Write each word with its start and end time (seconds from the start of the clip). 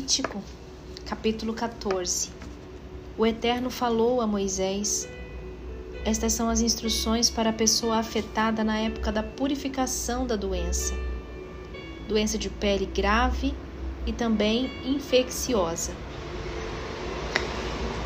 Levítico, 0.00 0.42
capítulo 1.04 1.52
14. 1.52 2.30
O 3.18 3.26
Eterno 3.26 3.68
falou 3.68 4.22
a 4.22 4.26
Moisés. 4.26 5.06
Estas 6.06 6.32
são 6.32 6.48
as 6.48 6.62
instruções 6.62 7.28
para 7.28 7.50
a 7.50 7.52
pessoa 7.52 7.98
afetada 7.98 8.64
na 8.64 8.78
época 8.78 9.12
da 9.12 9.22
purificação 9.22 10.26
da 10.26 10.36
doença. 10.36 10.94
Doença 12.08 12.38
de 12.38 12.48
pele 12.48 12.86
grave 12.86 13.54
e 14.06 14.12
também 14.12 14.70
infecciosa. 14.86 15.92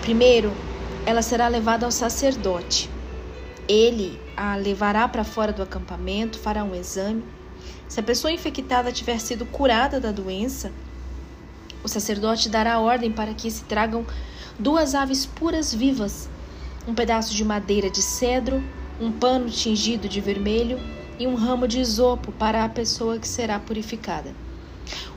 Primeiro, 0.01 0.53
ela 1.07 1.23
será 1.23 1.47
levada 1.47 1.87
ao 1.87 1.93
sacerdote. 1.93 2.91
Ele 3.69 4.19
a 4.37 4.57
levará 4.57 5.07
para 5.07 5.23
fora 5.23 5.53
do 5.53 5.63
acampamento, 5.63 6.41
fará 6.41 6.65
um 6.65 6.75
exame. 6.75 7.23
Se 7.89 8.01
a 8.01 8.03
pessoa 8.03 8.33
infectada 8.33 8.91
tiver 8.91 9.21
sido 9.21 9.47
curada 9.47 10.01
da 10.01 10.11
doença, 10.11 10.73
o 11.85 11.89
sacerdote 11.89 12.49
dará 12.49 12.81
ordem 12.81 13.13
para 13.13 13.35
que 13.35 13.51
se 13.51 13.65
tragam 13.65 14.07
duas 14.59 14.95
aves 14.95 15.27
puras 15.27 15.75
vivas, 15.75 16.31
um 16.89 16.95
pedaço 16.95 17.35
de 17.35 17.45
madeira 17.45 17.91
de 17.91 18.01
cedro, 18.01 18.65
um 18.99 19.13
pano 19.13 19.51
tingido 19.51 20.09
de 20.09 20.21
vermelho 20.21 20.81
e 21.19 21.27
um 21.27 21.35
ramo 21.35 21.69
de 21.69 21.79
isopo 21.79 22.33
para 22.33 22.65
a 22.65 22.69
pessoa 22.69 23.19
que 23.19 23.29
será 23.29 23.59
purificada. 23.59 24.35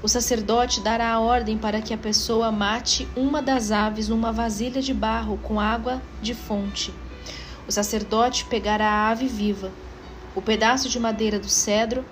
O 0.03 0.09
sacerdote 0.09 0.81
dará 0.81 1.11
a 1.11 1.19
ordem 1.19 1.57
para 1.57 1.81
que 1.81 1.93
a 1.93 1.97
pessoa 1.97 2.51
mate 2.51 3.07
uma 3.15 3.41
das 3.41 3.71
aves 3.71 4.09
numa 4.09 4.31
vasilha 4.31 4.81
de 4.81 4.93
barro 4.93 5.39
com 5.43 5.59
água 5.59 6.01
de 6.21 6.33
fonte. 6.33 6.93
O 7.67 7.71
sacerdote 7.71 8.45
pegará 8.45 8.87
a 8.87 9.09
ave 9.09 9.27
viva, 9.27 9.71
o 10.35 10.41
pedaço 10.41 10.89
de 10.89 10.99
madeira 10.99 11.39
do 11.39 11.49
cedro, 11.49 12.03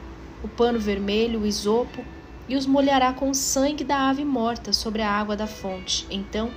o 0.43 0.47
pano 0.47 0.79
vermelho, 0.79 1.41
o 1.41 1.45
isopo 1.45 2.03
e 2.47 2.55
os 2.55 2.65
molhará 2.65 3.11
com 3.13 3.29
o 3.29 3.35
sangue 3.35 3.83
da 3.83 4.09
ave 4.09 4.23
morta 4.23 4.71
sobre 4.71 5.01
a 5.01 5.09
água 5.09 5.35
da 5.35 5.47
fonte. 5.47 6.05
Então, 6.09 6.51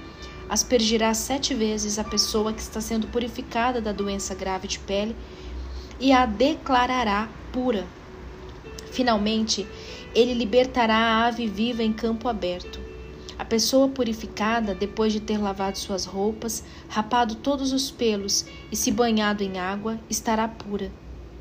aspergirá 0.48 1.12
sete 1.14 1.54
vezes 1.54 1.98
a 1.98 2.04
pessoa 2.04 2.52
que 2.52 2.60
está 2.60 2.80
sendo 2.80 3.06
purificada 3.08 3.80
da 3.80 3.92
doença 3.92 4.34
grave 4.34 4.68
de 4.68 4.78
pele 4.78 5.16
e 6.00 6.12
a 6.12 6.26
declarará 6.26 7.28
pura. 7.52 7.86
Finalmente, 8.90 9.66
ele 10.14 10.34
libertará 10.34 10.96
a 10.96 11.26
ave 11.26 11.46
viva 11.46 11.82
em 11.82 11.92
campo 11.92 12.28
aberto. 12.28 12.80
A 13.38 13.44
pessoa 13.44 13.88
purificada, 13.88 14.74
depois 14.74 15.12
de 15.12 15.20
ter 15.20 15.38
lavado 15.38 15.78
suas 15.78 16.04
roupas, 16.04 16.64
rapado 16.88 17.36
todos 17.36 17.72
os 17.72 17.90
pelos 17.90 18.44
e 18.72 18.76
se 18.76 18.90
banhado 18.90 19.44
em 19.44 19.58
água, 19.58 19.98
estará 20.10 20.48
pura. 20.48 20.90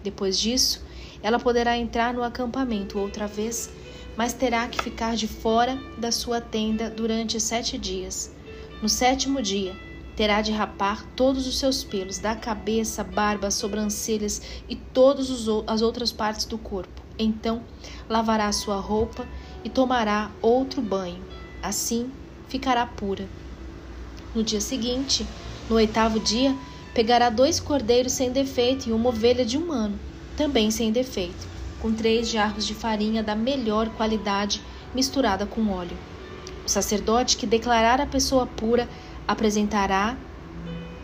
Depois 0.03 0.39
disso, 0.39 0.85
ela 1.23 1.39
poderá 1.39 1.75
entrar 1.75 2.13
no 2.13 2.23
acampamento 2.23 2.99
outra 2.99 3.25
vez 3.25 3.71
mas 4.17 4.33
terá 4.33 4.67
que 4.67 4.81
ficar 4.81 5.15
de 5.15 5.27
fora 5.27 5.79
da 5.95 6.11
sua 6.11 6.41
tenda 6.41 6.89
durante 6.89 7.39
sete 7.39 7.77
dias. 7.77 8.33
No 8.81 8.89
sétimo 8.89 9.41
dia, 9.43 9.75
terá 10.15 10.41
de 10.41 10.51
rapar 10.51 11.05
todos 11.15 11.45
os 11.45 11.59
seus 11.59 11.83
pelos, 11.83 12.17
da 12.17 12.35
cabeça, 12.35 13.03
barba, 13.03 13.51
sobrancelhas 13.51 14.41
e 14.67 14.75
todas 14.75 15.29
as 15.67 15.81
outras 15.83 16.11
partes 16.11 16.45
do 16.45 16.57
corpo. 16.57 16.99
Então, 17.19 17.61
lavará 18.09 18.51
sua 18.51 18.79
roupa 18.79 19.27
e 19.63 19.69
tomará 19.69 20.31
outro 20.41 20.81
banho. 20.81 21.23
Assim, 21.61 22.11
ficará 22.47 22.87
pura. 22.87 23.27
No 24.33 24.43
dia 24.43 24.61
seguinte, 24.61 25.25
no 25.69 25.75
oitavo 25.75 26.19
dia, 26.19 26.55
pegará 26.93 27.29
dois 27.29 27.59
cordeiros 27.59 28.13
sem 28.13 28.31
defeito 28.31 28.89
e 28.89 28.91
uma 28.91 29.09
ovelha 29.09 29.45
de 29.45 29.57
um 29.57 29.71
ano, 29.71 29.99
também 30.35 30.71
sem 30.71 30.91
defeito 30.91 31.56
com 31.81 31.93
três 31.93 32.29
jarros 32.29 32.65
de 32.65 32.73
farinha 32.73 33.21
da 33.21 33.35
melhor 33.35 33.89
qualidade 33.89 34.61
misturada 34.93 35.45
com 35.45 35.69
óleo. 35.69 35.97
O 36.65 36.69
sacerdote 36.69 37.37
que 37.37 37.45
declarar 37.45 38.01
a 38.01 38.05
pessoa 38.05 38.45
pura 38.45 38.89
apresentará 39.27 40.17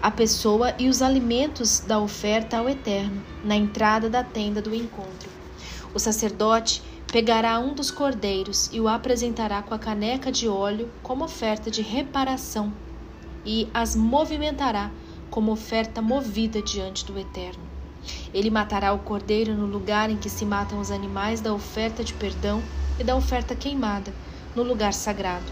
a 0.01 0.11
pessoa 0.11 0.75
e 0.77 0.89
os 0.89 1.01
alimentos 1.01 1.79
da 1.79 1.99
oferta 1.99 2.57
ao 2.57 2.67
Eterno 2.67 3.23
na 3.43 3.55
entrada 3.55 4.09
da 4.09 4.23
tenda 4.23 4.61
do 4.61 4.75
encontro. 4.75 5.29
O 5.93 5.99
sacerdote 5.99 6.81
pegará 7.11 7.59
um 7.59 7.73
dos 7.73 7.91
cordeiros 7.91 8.69
e 8.73 8.81
o 8.81 8.87
apresentará 8.87 9.61
com 9.61 9.73
a 9.73 9.79
caneca 9.79 10.31
de 10.31 10.47
óleo 10.47 10.89
como 11.01 11.23
oferta 11.23 11.71
de 11.71 11.81
reparação 11.81 12.73
e 13.45 13.69
as 13.73 13.95
movimentará 13.95 14.91
como 15.29 15.51
oferta 15.51 16.01
movida 16.01 16.61
diante 16.61 17.05
do 17.05 17.17
Eterno. 17.17 17.72
Ele 18.33 18.49
matará 18.49 18.93
o 18.93 18.99
cordeiro 18.99 19.53
no 19.53 19.65
lugar 19.65 20.09
em 20.09 20.17
que 20.17 20.29
se 20.29 20.45
matam 20.45 20.79
os 20.79 20.91
animais 20.91 21.41
da 21.41 21.53
oferta 21.53 22.03
de 22.03 22.13
perdão 22.13 22.61
e 22.99 23.03
da 23.03 23.15
oferta 23.15 23.55
queimada, 23.55 24.13
no 24.55 24.63
lugar 24.63 24.93
sagrado. 24.93 25.51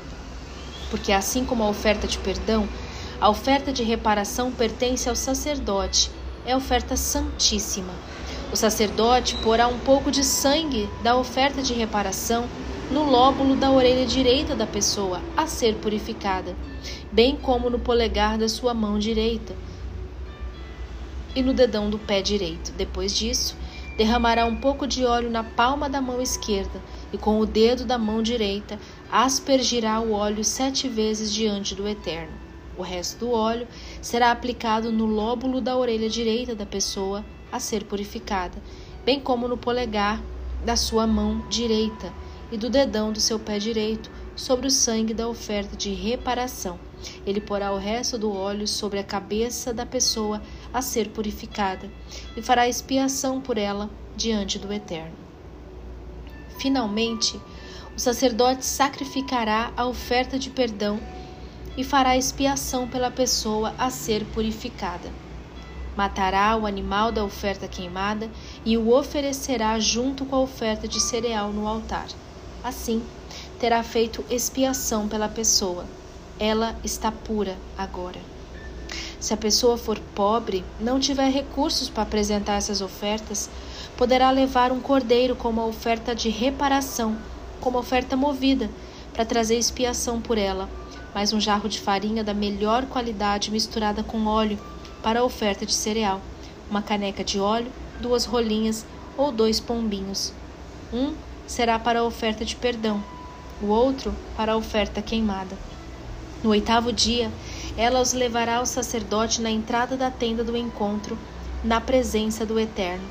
Porque 0.89 1.11
assim 1.11 1.45
como 1.45 1.63
a 1.63 1.69
oferta 1.69 2.07
de 2.07 2.17
perdão, 2.17 2.67
a 3.19 3.29
oferta 3.29 3.71
de 3.71 3.83
reparação 3.83 4.51
pertence 4.51 5.07
ao 5.07 5.15
sacerdote, 5.15 6.11
é 6.45 6.55
oferta 6.55 6.95
santíssima. 6.95 7.93
O 8.51 8.55
sacerdote 8.55 9.35
porá 9.37 9.67
um 9.67 9.79
pouco 9.79 10.11
de 10.11 10.23
sangue 10.23 10.89
da 11.03 11.15
oferta 11.15 11.61
de 11.61 11.73
reparação 11.73 12.47
no 12.91 13.03
lóbulo 13.09 13.55
da 13.55 13.71
orelha 13.71 14.05
direita 14.05 14.55
da 14.55 14.67
pessoa 14.67 15.21
a 15.37 15.47
ser 15.47 15.75
purificada, 15.75 16.55
bem 17.11 17.37
como 17.37 17.69
no 17.69 17.79
polegar 17.79 18.37
da 18.37 18.49
sua 18.49 18.73
mão 18.73 18.99
direita 18.99 19.55
e 21.35 21.41
no 21.41 21.53
dedão 21.53 21.89
do 21.89 21.97
pé 21.97 22.21
direito. 22.21 22.71
Depois 22.73 23.15
disso, 23.15 23.55
derramará 23.97 24.45
um 24.45 24.55
pouco 24.55 24.87
de 24.87 25.05
óleo 25.05 25.29
na 25.29 25.43
palma 25.43 25.89
da 25.89 26.01
mão 26.01 26.21
esquerda 26.21 26.81
e 27.11 27.17
com 27.17 27.39
o 27.39 27.45
dedo 27.45 27.85
da 27.85 27.97
mão 27.97 28.21
direita 28.21 28.79
aspergirá 29.11 29.99
o 29.99 30.13
óleo 30.13 30.43
sete 30.43 30.87
vezes 30.87 31.33
diante 31.33 31.75
do 31.75 31.87
Eterno. 31.87 32.33
O 32.77 32.81
resto 32.81 33.19
do 33.19 33.31
óleo 33.31 33.67
será 34.01 34.31
aplicado 34.31 34.91
no 34.91 35.05
lóbulo 35.05 35.61
da 35.61 35.77
orelha 35.77 36.09
direita 36.09 36.55
da 36.55 36.65
pessoa 36.65 37.23
a 37.51 37.59
ser 37.59 37.83
purificada, 37.83 38.57
bem 39.05 39.19
como 39.19 39.47
no 39.47 39.57
polegar 39.57 40.21
da 40.65 40.75
sua 40.75 41.05
mão 41.05 41.45
direita 41.49 42.13
e 42.51 42.57
do 42.57 42.69
dedão 42.69 43.11
do 43.11 43.19
seu 43.19 43.39
pé 43.39 43.59
direito 43.59 44.09
sobre 44.35 44.67
o 44.67 44.71
sangue 44.71 45.13
da 45.13 45.27
oferta 45.27 45.75
de 45.75 45.93
reparação. 45.93 46.79
Ele 47.25 47.41
porá 47.41 47.71
o 47.71 47.77
resto 47.77 48.17
do 48.17 48.33
óleo 48.33 48.67
sobre 48.67 48.99
a 48.99 49.03
cabeça 49.03 49.73
da 49.73 49.85
pessoa 49.85 50.41
a 50.73 50.81
ser 50.81 51.09
purificada 51.09 51.89
e 52.35 52.41
fará 52.41 52.67
expiação 52.67 53.41
por 53.41 53.57
ela 53.57 53.89
diante 54.15 54.59
do 54.59 54.71
Eterno. 54.71 55.15
Finalmente, 56.59 57.39
o 57.95 57.99
sacerdote 57.99 58.65
sacrificará 58.65 59.71
a 59.75 59.85
oferta 59.85 60.37
de 60.37 60.49
perdão 60.49 60.99
e 61.75 61.83
fará 61.83 62.15
expiação 62.17 62.87
pela 62.87 63.09
pessoa 63.09 63.73
a 63.77 63.89
ser 63.89 64.25
purificada. 64.25 65.11
Matará 65.95 66.55
o 66.55 66.65
animal 66.65 67.11
da 67.11 67.23
oferta 67.23 67.67
queimada 67.67 68.29
e 68.63 68.77
o 68.77 68.93
oferecerá 68.93 69.77
junto 69.79 70.25
com 70.25 70.35
a 70.35 70.41
oferta 70.41 70.87
de 70.87 71.01
cereal 71.01 71.51
no 71.51 71.67
altar. 71.67 72.07
Assim, 72.63 73.03
terá 73.59 73.83
feito 73.83 74.23
expiação 74.29 75.07
pela 75.07 75.27
pessoa. 75.27 75.85
Ela 76.39 76.75
está 76.83 77.11
pura 77.11 77.57
agora. 77.77 78.30
Se 79.21 79.35
a 79.35 79.37
pessoa 79.37 79.77
for 79.77 79.99
pobre, 80.15 80.65
não 80.79 80.99
tiver 80.99 81.29
recursos 81.29 81.87
para 81.87 82.01
apresentar 82.01 82.55
essas 82.55 82.81
ofertas, 82.81 83.51
poderá 83.95 84.31
levar 84.31 84.71
um 84.71 84.79
cordeiro 84.79 85.35
como 85.35 85.63
oferta 85.63 86.15
de 86.15 86.27
reparação, 86.27 87.15
como 87.59 87.77
oferta 87.77 88.17
movida, 88.17 88.67
para 89.13 89.23
trazer 89.23 89.59
expiação 89.59 90.19
por 90.19 90.39
ela, 90.39 90.67
mais 91.13 91.31
um 91.33 91.39
jarro 91.39 91.69
de 91.69 91.79
farinha 91.79 92.23
da 92.23 92.33
melhor 92.33 92.87
qualidade 92.87 93.51
misturada 93.51 94.01
com 94.01 94.25
óleo 94.25 94.57
para 95.03 95.19
a 95.19 95.23
oferta 95.23 95.67
de 95.67 95.73
cereal, 95.73 96.19
uma 96.67 96.81
caneca 96.81 97.23
de 97.23 97.39
óleo, 97.39 97.71
duas 98.01 98.25
rolinhas 98.25 98.87
ou 99.15 99.31
dois 99.31 99.59
pombinhos. 99.59 100.33
Um 100.91 101.13
será 101.45 101.77
para 101.77 101.99
a 101.99 102.03
oferta 102.03 102.43
de 102.43 102.55
perdão, 102.55 103.03
o 103.61 103.67
outro 103.67 104.15
para 104.35 104.53
a 104.53 104.57
oferta 104.57 104.99
queimada. 104.99 105.55
No 106.43 106.49
oitavo 106.49 106.91
dia, 106.91 107.31
ela 107.81 107.99
os 107.99 108.13
levará 108.13 108.57
ao 108.57 108.65
sacerdote 108.67 109.41
na 109.41 109.49
entrada 109.49 109.97
da 109.97 110.11
tenda 110.11 110.43
do 110.43 110.55
encontro, 110.55 111.17
na 111.63 111.81
presença 111.81 112.45
do 112.45 112.59
Eterno. 112.59 113.03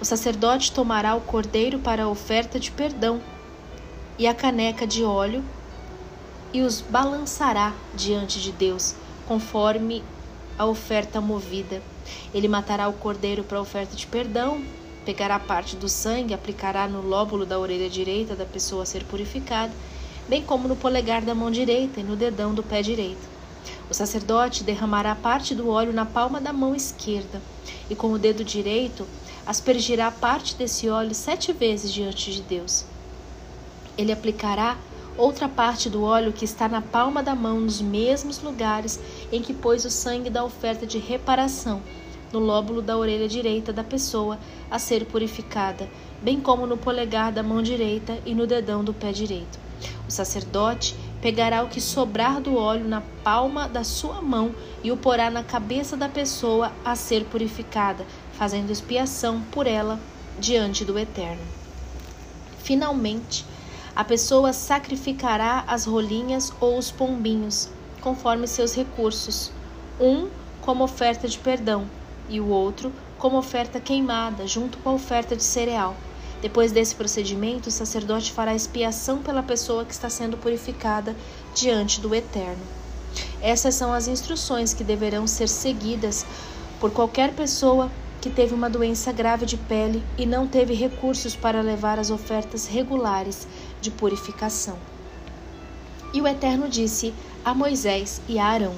O 0.00 0.04
sacerdote 0.06 0.72
tomará 0.72 1.14
o 1.14 1.20
cordeiro 1.20 1.78
para 1.78 2.04
a 2.04 2.08
oferta 2.08 2.58
de 2.58 2.70
perdão 2.70 3.20
e 4.18 4.26
a 4.26 4.32
caneca 4.32 4.86
de 4.86 5.04
óleo 5.04 5.44
e 6.54 6.62
os 6.62 6.80
balançará 6.80 7.74
diante 7.94 8.40
de 8.40 8.50
Deus, 8.50 8.94
conforme 9.28 10.02
a 10.58 10.64
oferta 10.64 11.20
movida. 11.20 11.82
Ele 12.32 12.48
matará 12.48 12.88
o 12.88 12.94
cordeiro 12.94 13.44
para 13.44 13.58
a 13.58 13.60
oferta 13.62 13.94
de 13.94 14.06
perdão, 14.06 14.64
pegará 15.04 15.38
parte 15.38 15.76
do 15.76 15.88
sangue, 15.88 16.32
aplicará 16.32 16.88
no 16.88 17.02
lóbulo 17.02 17.44
da 17.44 17.58
orelha 17.58 17.90
direita 17.90 18.34
da 18.34 18.46
pessoa 18.46 18.84
a 18.84 18.86
ser 18.86 19.04
purificada, 19.04 19.72
bem 20.26 20.42
como 20.42 20.66
no 20.66 20.76
polegar 20.76 21.20
da 21.20 21.34
mão 21.34 21.50
direita 21.50 22.00
e 22.00 22.02
no 22.02 22.16
dedão 22.16 22.54
do 22.54 22.62
pé 22.62 22.80
direito. 22.80 23.33
O 23.94 23.96
sacerdote 23.96 24.64
derramará 24.64 25.14
parte 25.14 25.54
do 25.54 25.68
óleo 25.68 25.92
na 25.92 26.04
palma 26.04 26.40
da 26.40 26.52
mão 26.52 26.74
esquerda 26.74 27.40
e 27.88 27.94
com 27.94 28.10
o 28.10 28.18
dedo 28.18 28.42
direito 28.42 29.06
aspergirá 29.46 30.10
parte 30.10 30.56
desse 30.56 30.88
óleo 30.88 31.14
sete 31.14 31.52
vezes 31.52 31.92
diante 31.92 32.32
de 32.32 32.42
Deus. 32.42 32.84
Ele 33.96 34.10
aplicará 34.10 34.76
outra 35.16 35.48
parte 35.48 35.88
do 35.88 36.02
óleo 36.02 36.32
que 36.32 36.44
está 36.44 36.68
na 36.68 36.82
palma 36.82 37.22
da 37.22 37.36
mão 37.36 37.60
nos 37.60 37.80
mesmos 37.80 38.42
lugares 38.42 38.98
em 39.30 39.40
que 39.40 39.54
pôs 39.54 39.84
o 39.84 39.90
sangue 39.90 40.28
da 40.28 40.42
oferta 40.42 40.84
de 40.84 40.98
reparação, 40.98 41.80
no 42.32 42.40
lóbulo 42.40 42.82
da 42.82 42.98
orelha 42.98 43.28
direita 43.28 43.72
da 43.72 43.84
pessoa 43.84 44.40
a 44.68 44.76
ser 44.76 45.06
purificada, 45.06 45.88
bem 46.20 46.40
como 46.40 46.66
no 46.66 46.76
polegar 46.76 47.30
da 47.30 47.44
mão 47.44 47.62
direita 47.62 48.18
e 48.26 48.34
no 48.34 48.44
dedão 48.44 48.82
do 48.82 48.92
pé 48.92 49.12
direito. 49.12 49.56
O 50.08 50.10
sacerdote 50.10 50.96
pegará 51.24 51.62
o 51.62 51.68
que 51.68 51.80
sobrar 51.80 52.38
do 52.38 52.54
óleo 52.54 52.86
na 52.86 53.00
palma 53.00 53.66
da 53.66 53.82
sua 53.82 54.20
mão 54.20 54.54
e 54.82 54.92
o 54.92 54.96
porá 54.98 55.30
na 55.30 55.42
cabeça 55.42 55.96
da 55.96 56.06
pessoa 56.06 56.70
a 56.84 56.94
ser 56.94 57.24
purificada, 57.24 58.04
fazendo 58.34 58.70
expiação 58.70 59.40
por 59.50 59.66
ela 59.66 59.98
diante 60.38 60.84
do 60.84 60.98
Eterno. 60.98 61.40
Finalmente, 62.58 63.42
a 63.96 64.04
pessoa 64.04 64.52
sacrificará 64.52 65.64
as 65.66 65.86
rolinhas 65.86 66.52
ou 66.60 66.76
os 66.76 66.90
pombinhos, 66.90 67.70
conforme 68.02 68.46
seus 68.46 68.74
recursos, 68.74 69.50
um 69.98 70.28
como 70.60 70.84
oferta 70.84 71.26
de 71.26 71.38
perdão 71.38 71.86
e 72.28 72.38
o 72.38 72.48
outro 72.48 72.92
como 73.16 73.38
oferta 73.38 73.80
queimada, 73.80 74.46
junto 74.46 74.76
com 74.76 74.90
a 74.90 74.92
oferta 74.92 75.34
de 75.34 75.42
cereal. 75.42 75.96
Depois 76.44 76.70
desse 76.72 76.94
procedimento, 76.94 77.70
o 77.70 77.72
sacerdote 77.72 78.30
fará 78.30 78.54
expiação 78.54 79.22
pela 79.22 79.42
pessoa 79.42 79.82
que 79.82 79.94
está 79.94 80.10
sendo 80.10 80.36
purificada 80.36 81.16
diante 81.54 82.02
do 82.02 82.14
Eterno. 82.14 82.62
Essas 83.40 83.74
são 83.74 83.94
as 83.94 84.08
instruções 84.08 84.74
que 84.74 84.84
deverão 84.84 85.26
ser 85.26 85.48
seguidas 85.48 86.26
por 86.78 86.90
qualquer 86.90 87.32
pessoa 87.32 87.90
que 88.20 88.28
teve 88.28 88.52
uma 88.52 88.68
doença 88.68 89.10
grave 89.10 89.46
de 89.46 89.56
pele 89.56 90.04
e 90.18 90.26
não 90.26 90.46
teve 90.46 90.74
recursos 90.74 91.34
para 91.34 91.62
levar 91.62 91.98
as 91.98 92.10
ofertas 92.10 92.66
regulares 92.66 93.48
de 93.80 93.90
purificação. 93.90 94.76
E 96.12 96.20
o 96.20 96.28
Eterno 96.28 96.68
disse 96.68 97.14
a 97.42 97.54
Moisés 97.54 98.20
e 98.28 98.38
a 98.38 98.44
Arão: 98.44 98.74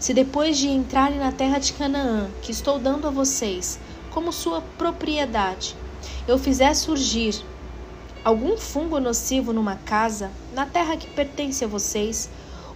Se 0.00 0.14
depois 0.14 0.56
de 0.56 0.70
entrarem 0.70 1.18
na 1.18 1.30
terra 1.30 1.58
de 1.58 1.74
Canaã, 1.74 2.30
que 2.40 2.52
estou 2.52 2.78
dando 2.78 3.06
a 3.06 3.10
vocês 3.10 3.78
como 4.10 4.32
sua 4.32 4.62
propriedade, 4.78 5.76
eu 6.26 6.38
fizer 6.38 6.74
surgir 6.74 7.34
algum 8.24 8.56
fungo 8.56 8.98
nocivo 8.98 9.52
numa 9.52 9.76
casa, 9.76 10.30
na 10.52 10.66
terra 10.66 10.96
que 10.96 11.08
pertence 11.08 11.64
a 11.64 11.68
vocês, 11.68 12.28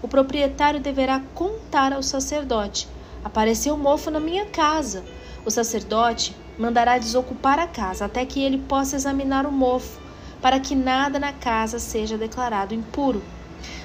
o 0.02 0.08
proprietário 0.08 0.81
deverá 0.81 1.20
contar 1.35 1.93
ao 1.93 2.02
sacerdote: 2.02 2.88
Apareceu 3.25 3.76
mofo 3.76 4.11
na 4.11 4.20
minha 4.20 4.47
casa 4.47 5.05
o 5.44 5.50
sacerdote 5.50 6.37
mandará 6.58 6.99
desocupar 6.99 7.58
a 7.58 7.67
casa 7.67 8.05
até 8.05 8.26
que 8.26 8.43
ele 8.43 8.58
possa 8.58 8.97
examinar 8.97 9.47
o 9.47 9.52
mofo, 9.52 9.99
para 10.43 10.61
que 10.61 10.75
nada 10.75 11.19
na 11.19 11.32
casa 11.32 11.79
seja 11.79 12.19
declarado 12.19 12.75
impuro. 12.75 13.23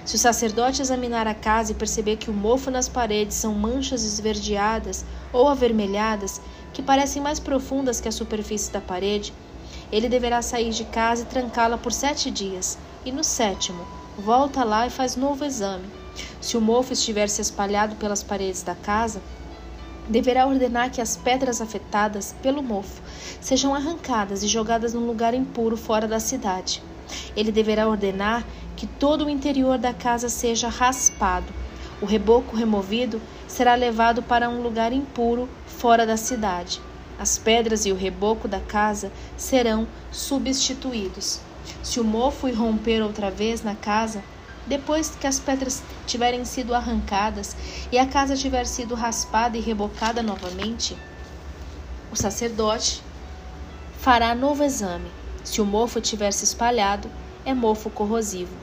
Se 0.03 0.15
o 0.15 0.19
sacerdote 0.19 0.81
examinar 0.81 1.27
a 1.27 1.33
casa 1.33 1.71
e 1.71 1.75
perceber 1.75 2.17
que 2.17 2.29
o 2.29 2.33
mofo 2.33 2.69
nas 2.69 2.89
paredes 2.89 3.35
são 3.35 3.53
manchas 3.53 4.03
esverdeadas 4.03 5.05
ou 5.31 5.47
avermelhadas, 5.47 6.41
que 6.73 6.83
parecem 6.83 7.21
mais 7.21 7.39
profundas 7.39 8.01
que 8.01 8.09
a 8.09 8.11
superfície 8.11 8.71
da 8.71 8.81
parede, 8.81 9.33
ele 9.91 10.09
deverá 10.09 10.41
sair 10.41 10.71
de 10.71 10.83
casa 10.85 11.23
e 11.23 11.25
trancá-la 11.25 11.77
por 11.77 11.91
sete 11.91 12.31
dias, 12.31 12.77
e 13.05 13.11
no 13.11 13.23
sétimo, 13.23 13.85
volta 14.17 14.63
lá 14.63 14.87
e 14.87 14.89
faz 14.89 15.15
novo 15.15 15.45
exame. 15.45 15.85
Se 16.41 16.57
o 16.57 16.61
mofo 16.61 16.93
estiver 16.93 17.27
se 17.27 17.41
espalhado 17.41 17.95
pelas 17.95 18.23
paredes 18.23 18.63
da 18.63 18.75
casa, 18.75 19.21
deverá 20.07 20.45
ordenar 20.45 20.91
que 20.91 21.01
as 21.01 21.17
pedras 21.17 21.61
afetadas 21.61 22.35
pelo 22.41 22.61
mofo 22.61 23.01
sejam 23.41 23.73
arrancadas 23.73 24.43
e 24.43 24.47
jogadas 24.47 24.93
num 24.93 25.05
lugar 25.05 25.33
impuro 25.33 25.75
fora 25.75 26.07
da 26.07 26.19
cidade. 26.19 26.81
Ele 27.35 27.51
deverá 27.51 27.87
ordenar 27.87 28.45
que 28.75 28.87
todo 28.87 29.25
o 29.25 29.29
interior 29.29 29.77
da 29.77 29.93
casa 29.93 30.29
seja 30.29 30.69
raspado. 30.69 31.51
O 32.01 32.05
reboco 32.05 32.55
removido 32.55 33.21
será 33.47 33.75
levado 33.75 34.21
para 34.21 34.49
um 34.49 34.61
lugar 34.61 34.91
impuro 34.91 35.47
fora 35.65 36.05
da 36.05 36.17
cidade. 36.17 36.81
As 37.17 37.37
pedras 37.37 37.85
e 37.85 37.91
o 37.91 37.95
reboco 37.95 38.47
da 38.47 38.59
casa 38.59 39.11
serão 39.37 39.87
substituídos. 40.11 41.39
Se 41.81 41.99
o 41.99 42.03
mofo 42.03 42.47
irromper 42.47 43.01
outra 43.01 43.31
vez 43.31 43.63
na 43.63 43.75
casa, 43.75 44.23
depois 44.67 45.09
que 45.09 45.27
as 45.27 45.39
pedras 45.39 45.83
tiverem 46.05 46.43
sido 46.43 46.73
arrancadas 46.73 47.55
e 47.91 47.97
a 47.97 48.05
casa 48.05 48.35
tiver 48.35 48.65
sido 48.65 48.95
raspada 48.95 49.57
e 49.57 49.61
rebocada 49.61 50.21
novamente, 50.21 50.97
o 52.11 52.15
sacerdote 52.15 53.01
fará 53.99 54.33
novo 54.35 54.63
exame. 54.63 55.09
Se 55.43 55.61
o 55.61 55.65
mofo 55.65 56.01
tiver 56.01 56.31
se 56.31 56.43
espalhado, 56.43 57.09
é 57.45 57.53
mofo 57.53 57.89
corrosivo. 57.89 58.55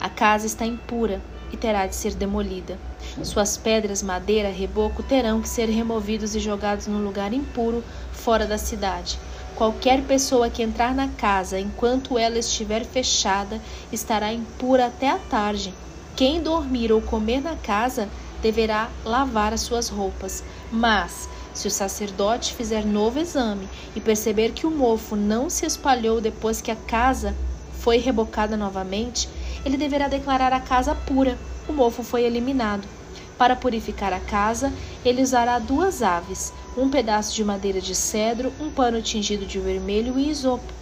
A 0.00 0.08
casa 0.08 0.46
está 0.46 0.64
impura 0.64 1.20
e 1.52 1.56
terá 1.56 1.86
de 1.86 1.94
ser 1.94 2.14
demolida. 2.14 2.78
Suas 3.22 3.56
pedras, 3.56 4.02
madeira, 4.02 4.50
reboco 4.50 5.02
terão 5.02 5.40
que 5.40 5.48
ser 5.48 5.68
removidos 5.68 6.34
e 6.34 6.40
jogados 6.40 6.86
num 6.86 7.04
lugar 7.04 7.32
impuro 7.32 7.82
fora 8.12 8.46
da 8.46 8.58
cidade. 8.58 9.18
Qualquer 9.56 10.02
pessoa 10.02 10.48
que 10.48 10.62
entrar 10.62 10.94
na 10.94 11.08
casa 11.08 11.58
enquanto 11.58 12.16
ela 12.16 12.38
estiver 12.38 12.84
fechada 12.84 13.60
estará 13.92 14.32
impura 14.32 14.86
até 14.86 15.10
a 15.10 15.18
tarde. 15.18 15.74
Quem 16.14 16.40
dormir 16.40 16.92
ou 16.92 17.00
comer 17.00 17.40
na 17.40 17.56
casa 17.56 18.08
deverá 18.40 18.88
lavar 19.04 19.52
as 19.52 19.60
suas 19.62 19.88
roupas. 19.88 20.44
Mas, 20.70 21.28
se 21.52 21.66
o 21.66 21.70
sacerdote 21.70 22.54
fizer 22.54 22.84
novo 22.84 23.18
exame 23.18 23.68
e 23.96 24.00
perceber 24.00 24.52
que 24.52 24.66
o 24.66 24.70
mofo 24.70 25.16
não 25.16 25.50
se 25.50 25.66
espalhou 25.66 26.20
depois 26.20 26.60
que 26.60 26.70
a 26.70 26.76
casa 26.76 27.34
foi 27.80 27.98
rebocada 27.98 28.56
novamente, 28.56 29.28
ele 29.64 29.76
deverá 29.76 30.06
declarar 30.08 30.52
a 30.52 30.60
casa 30.60 30.94
pura. 30.94 31.36
O 31.68 31.72
mofo 31.72 32.02
foi 32.02 32.24
eliminado. 32.24 32.88
Para 33.36 33.54
purificar 33.54 34.12
a 34.12 34.18
casa, 34.18 34.72
ele 35.04 35.22
usará 35.22 35.58
duas 35.58 36.02
aves, 36.02 36.52
um 36.76 36.88
pedaço 36.88 37.34
de 37.34 37.44
madeira 37.44 37.80
de 37.80 37.94
cedro, 37.94 38.52
um 38.58 38.70
pano 38.70 39.00
tingido 39.00 39.46
de 39.46 39.60
vermelho 39.60 40.18
e 40.18 40.28
isopo. 40.28 40.72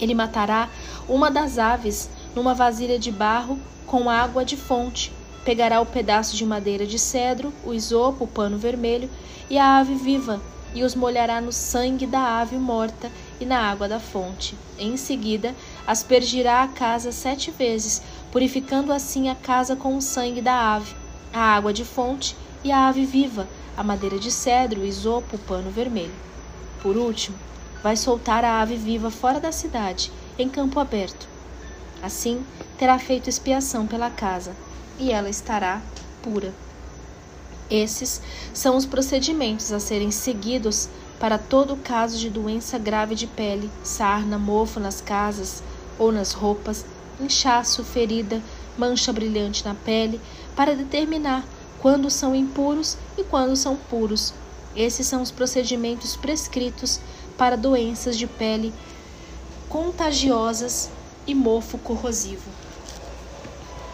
Ele 0.00 0.14
matará 0.14 0.70
uma 1.06 1.30
das 1.30 1.58
aves 1.58 2.08
numa 2.34 2.54
vasilha 2.54 2.98
de 2.98 3.10
barro 3.10 3.58
com 3.86 4.08
água 4.08 4.44
de 4.44 4.56
fonte. 4.56 5.12
Pegará 5.44 5.80
o 5.80 5.86
pedaço 5.86 6.36
de 6.36 6.46
madeira 6.46 6.86
de 6.86 6.98
cedro, 6.98 7.52
o 7.64 7.74
isopo, 7.74 8.24
o 8.24 8.28
pano 8.28 8.56
vermelho 8.56 9.10
e 9.50 9.58
a 9.58 9.78
ave 9.78 9.94
viva, 9.94 10.40
e 10.74 10.82
os 10.82 10.94
molhará 10.94 11.40
no 11.40 11.52
sangue 11.52 12.06
da 12.06 12.40
ave 12.40 12.56
morta 12.56 13.10
e 13.40 13.44
na 13.44 13.58
água 13.58 13.88
da 13.88 14.00
fonte. 14.00 14.56
Em 14.78 14.96
seguida, 14.96 15.54
aspergirá 15.86 16.62
a 16.62 16.68
casa 16.68 17.12
sete 17.12 17.50
vezes, 17.50 18.02
purificando 18.30 18.92
assim 18.92 19.28
a 19.28 19.34
casa 19.34 19.74
com 19.76 19.96
o 19.96 20.02
sangue 20.02 20.40
da 20.40 20.74
ave 20.74 20.94
a 21.32 21.40
água 21.40 21.72
de 21.72 21.84
fonte 21.84 22.36
e 22.64 22.72
a 22.72 22.88
ave 22.88 23.04
viva, 23.04 23.48
a 23.76 23.82
madeira 23.82 24.18
de 24.18 24.30
cedro, 24.30 24.80
o 24.80 24.84
isopo, 24.84 25.36
o 25.36 25.38
pano 25.38 25.70
vermelho. 25.70 26.14
Por 26.82 26.96
último, 26.96 27.36
vai 27.82 27.96
soltar 27.96 28.44
a 28.44 28.60
ave 28.60 28.76
viva 28.76 29.10
fora 29.10 29.38
da 29.38 29.52
cidade, 29.52 30.12
em 30.38 30.48
campo 30.48 30.80
aberto. 30.80 31.28
Assim, 32.02 32.44
terá 32.78 32.98
feito 32.98 33.28
expiação 33.28 33.86
pela 33.86 34.10
casa, 34.10 34.54
e 34.98 35.12
ela 35.12 35.30
estará 35.30 35.80
pura. 36.22 36.52
Esses 37.70 38.20
são 38.52 38.76
os 38.76 38.84
procedimentos 38.84 39.70
a 39.72 39.78
serem 39.78 40.10
seguidos 40.10 40.88
para 41.20 41.38
todo 41.38 41.76
caso 41.76 42.18
de 42.18 42.28
doença 42.28 42.76
grave 42.78 43.14
de 43.14 43.28
pele, 43.28 43.70
sarna, 43.84 44.38
mofo 44.38 44.80
nas 44.80 45.00
casas 45.00 45.62
ou 45.96 46.10
nas 46.10 46.32
roupas, 46.32 46.84
inchaço, 47.20 47.84
ferida, 47.84 48.42
mancha 48.76 49.12
brilhante 49.12 49.64
na 49.64 49.74
pele, 49.74 50.20
para 50.56 50.74
determinar 50.74 51.44
quando 51.80 52.10
são 52.10 52.34
impuros 52.34 52.96
e 53.16 53.22
quando 53.22 53.54
são 53.54 53.76
puros. 53.76 54.34
Esses 54.74 55.06
são 55.06 55.22
os 55.22 55.30
procedimentos 55.30 56.16
prescritos 56.16 56.98
para 57.38 57.56
doenças 57.56 58.18
de 58.18 58.26
pele 58.26 58.72
contagiosas 59.68 60.90
e 61.24 61.34
mofo 61.34 61.78
corrosivo. 61.78 62.50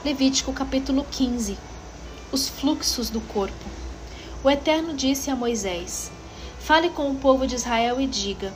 Levítico 0.02 0.52
capítulo 0.52 1.04
15 1.10 1.58
Os 2.32 2.48
fluxos 2.48 3.08
do 3.08 3.20
corpo. 3.20 3.64
O 4.42 4.50
Eterno 4.50 4.94
disse 4.94 5.30
a 5.30 5.36
Moisés: 5.36 6.10
Fale 6.58 6.90
com 6.90 7.10
o 7.10 7.14
povo 7.14 7.46
de 7.46 7.54
Israel 7.54 8.00
e 8.00 8.06
diga: 8.06 8.52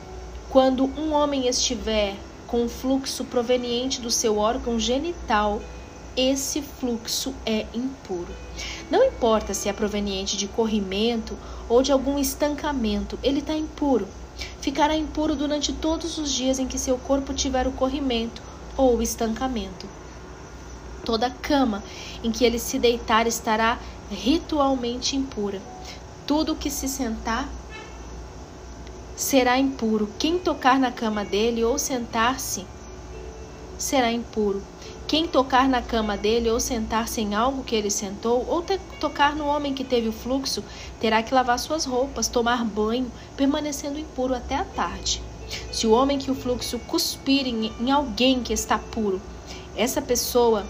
Quando 0.49 0.85
um 0.99 1.13
homem 1.13 1.47
estiver 1.47 2.15
com 2.47 2.63
um 2.63 2.69
fluxo 2.69 3.23
proveniente 3.23 4.01
do 4.01 4.11
seu 4.11 4.37
órgão 4.37 4.77
genital 4.77 5.61
esse 6.15 6.61
fluxo 6.61 7.33
é 7.45 7.65
impuro. 7.73 8.35
Não 8.89 9.01
importa 9.01 9.53
se 9.53 9.69
é 9.69 9.73
proveniente 9.73 10.35
de 10.35 10.45
corrimento 10.45 11.37
ou 11.69 11.81
de 11.81 11.91
algum 11.91 12.19
estancamento, 12.19 13.17
ele 13.23 13.39
está 13.39 13.55
impuro. 13.55 14.05
Ficará 14.59 14.93
impuro 14.93 15.35
durante 15.35 15.71
todos 15.71 16.17
os 16.17 16.29
dias 16.29 16.59
em 16.59 16.67
que 16.67 16.77
seu 16.77 16.97
corpo 16.97 17.33
tiver 17.33 17.65
o 17.65 17.71
corrimento 17.71 18.41
ou 18.75 18.97
o 18.97 19.01
estancamento. 19.01 19.87
Toda 21.05 21.29
cama 21.29 21.83
em 22.23 22.31
que 22.31 22.45
ele 22.45 22.59
se 22.59 22.77
deitar 22.77 23.27
estará 23.27 23.79
ritualmente 24.09 25.15
impura. 25.15 25.61
Tudo 26.27 26.55
que 26.55 26.69
se 26.69 26.87
sentar 26.87 27.47
será 29.15 29.57
impuro. 29.57 30.09
Quem 30.17 30.37
tocar 30.39 30.79
na 30.79 30.91
cama 30.91 31.23
dele 31.23 31.63
ou 31.63 31.77
sentar-se 31.77 32.65
será 33.77 34.11
impuro. 34.11 34.61
Quem 35.07 35.27
tocar 35.27 35.67
na 35.67 35.81
cama 35.81 36.15
dele 36.15 36.49
ou 36.49 36.59
sentar-se 36.59 37.19
em 37.19 37.35
algo 37.35 37.63
que 37.63 37.75
ele 37.75 37.89
sentou, 37.89 38.45
ou 38.47 38.63
tocar 38.99 39.35
no 39.35 39.45
homem 39.45 39.73
que 39.73 39.83
teve 39.83 40.07
o 40.07 40.13
fluxo, 40.13 40.63
terá 40.99 41.21
que 41.21 41.33
lavar 41.33 41.59
suas 41.59 41.83
roupas, 41.83 42.29
tomar 42.29 42.63
banho, 42.63 43.11
permanecendo 43.35 43.99
impuro 43.99 44.33
até 44.33 44.55
a 44.55 44.63
tarde. 44.63 45.21
Se 45.71 45.85
o 45.85 45.91
homem 45.91 46.17
que 46.17 46.31
o 46.31 46.35
fluxo 46.35 46.79
cuspir 46.79 47.45
em, 47.45 47.73
em 47.79 47.91
alguém 47.91 48.41
que 48.41 48.53
está 48.53 48.77
puro, 48.77 49.21
essa 49.75 50.01
pessoa 50.01 50.65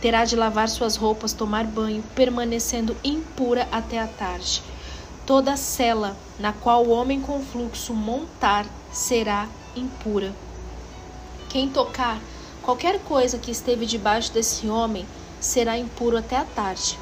terá 0.00 0.24
de 0.24 0.36
lavar 0.36 0.68
suas 0.68 0.96
roupas, 0.96 1.32
tomar 1.32 1.64
banho, 1.64 2.02
permanecendo 2.14 2.96
impura 3.02 3.66
até 3.72 3.98
a 3.98 4.06
tarde. 4.06 4.62
Toda 5.24 5.56
cela 5.56 6.16
na 6.38 6.52
qual 6.52 6.84
o 6.84 6.90
homem 6.90 7.20
com 7.20 7.42
fluxo 7.42 7.92
montar 7.92 8.66
será 8.92 9.48
impura. 9.74 10.32
Quem 11.48 11.68
tocar 11.68 12.18
qualquer 12.62 12.98
coisa 13.00 13.38
que 13.38 13.50
esteve 13.50 13.86
debaixo 13.86 14.32
desse 14.32 14.68
homem 14.68 15.06
será 15.40 15.78
impuro 15.78 16.16
até 16.16 16.36
a 16.36 16.44
tarde. 16.44 16.98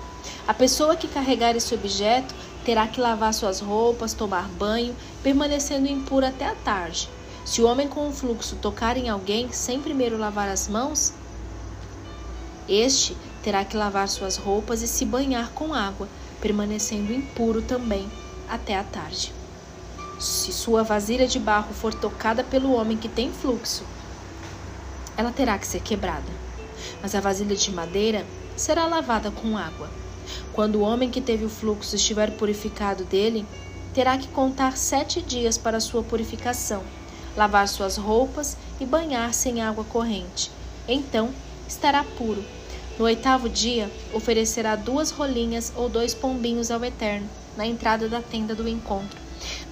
A 0.47 0.55
pessoa 0.55 0.97
que 0.97 1.09
carregar 1.09 1.57
esse 1.57 1.75
objeto 1.75 2.35
terá 2.65 2.87
que 2.87 3.01
lavar 3.01 3.35
suas 3.35 3.61
roupas, 3.61 4.15
tomar 4.15 4.49
banho, 4.49 4.95
permanecendo 5.23 5.87
impura 5.87 6.29
até 6.29 6.47
a 6.47 6.55
tarde. 6.55 7.09
Se 7.45 7.61
o 7.61 7.67
homem 7.67 7.89
com 7.89 8.09
o 8.09 8.13
fluxo 8.13 8.57
tocar 8.57 8.97
em 8.97 9.09
alguém 9.09 9.53
sem 9.53 9.81
primeiro 9.81 10.17
lavar 10.17 10.49
as 10.49 10.67
mãos, 10.67 11.13
este 12.69 13.17
terá 13.43 13.65
que 13.65 13.77
lavar 13.77 14.09
suas 14.09 14.37
roupas 14.37 14.83
e 14.83 14.89
se 14.89 15.05
banhar 15.05 15.51
com 15.51 15.75
água, 15.75 16.09
permanecendo 16.41 17.13
impuro 17.13 17.61
também 17.63 18.09
até 18.49 18.77
a 18.77 18.85
tarde. 18.85 19.33
Se 20.19 20.53
sua 20.53 20.83
vasilha 20.83 21.27
de 21.27 21.39
barro 21.39 21.75
for 21.75 21.93
tocada 21.93 22.43
pelo 22.43 22.73
homem 22.73 22.97
que 22.97 23.09
tem 23.09 23.33
fluxo, 23.33 23.85
ela 25.17 25.31
terá 25.31 25.59
que 25.59 25.67
ser 25.67 25.81
quebrada. 25.81 26.33
Mas 27.03 27.15
a 27.15 27.21
vasilha 27.21 27.55
de 27.55 27.71
madeira 27.71 28.25
será 28.57 28.87
lavada 28.87 29.31
com 29.31 29.59
água. 29.59 29.91
Quando 30.53 30.77
o 30.77 30.83
homem 30.83 31.11
que 31.11 31.21
teve 31.21 31.45
o 31.45 31.51
fluxo 31.51 31.97
estiver 31.97 32.31
purificado 32.37 33.05
dele, 33.05 33.47
terá 33.93 34.17
que 34.17 34.29
contar 34.29 34.77
sete 34.77 35.21
dias 35.21 35.59
para 35.59 35.81
sua 35.81 36.03
purificação, 36.03 36.83
lavar 37.37 37.69
suas 37.69 37.97
roupas 37.97 38.57
e 38.81 38.87
banhar-se 38.87 39.49
em 39.49 39.61
água 39.61 39.85
corrente. 39.85 40.51
Então 40.89 41.31
estará 41.69 42.05
puro. 42.17 42.45
No 42.97 43.07
oitavo 43.07 43.49
dia, 43.49 43.91
oferecerá 44.13 44.77
duas 44.77 45.11
rolinhas 45.11 45.73
ou 45.75 45.89
dois 45.89 46.15
pombinhos 46.15 46.71
ao 46.71 46.85
Eterno, 46.85 47.29
na 47.57 47.67
entrada 47.67 48.09
da 48.09 48.23
tenda 48.23 48.55
do 48.55 48.69
encontro. 48.69 49.19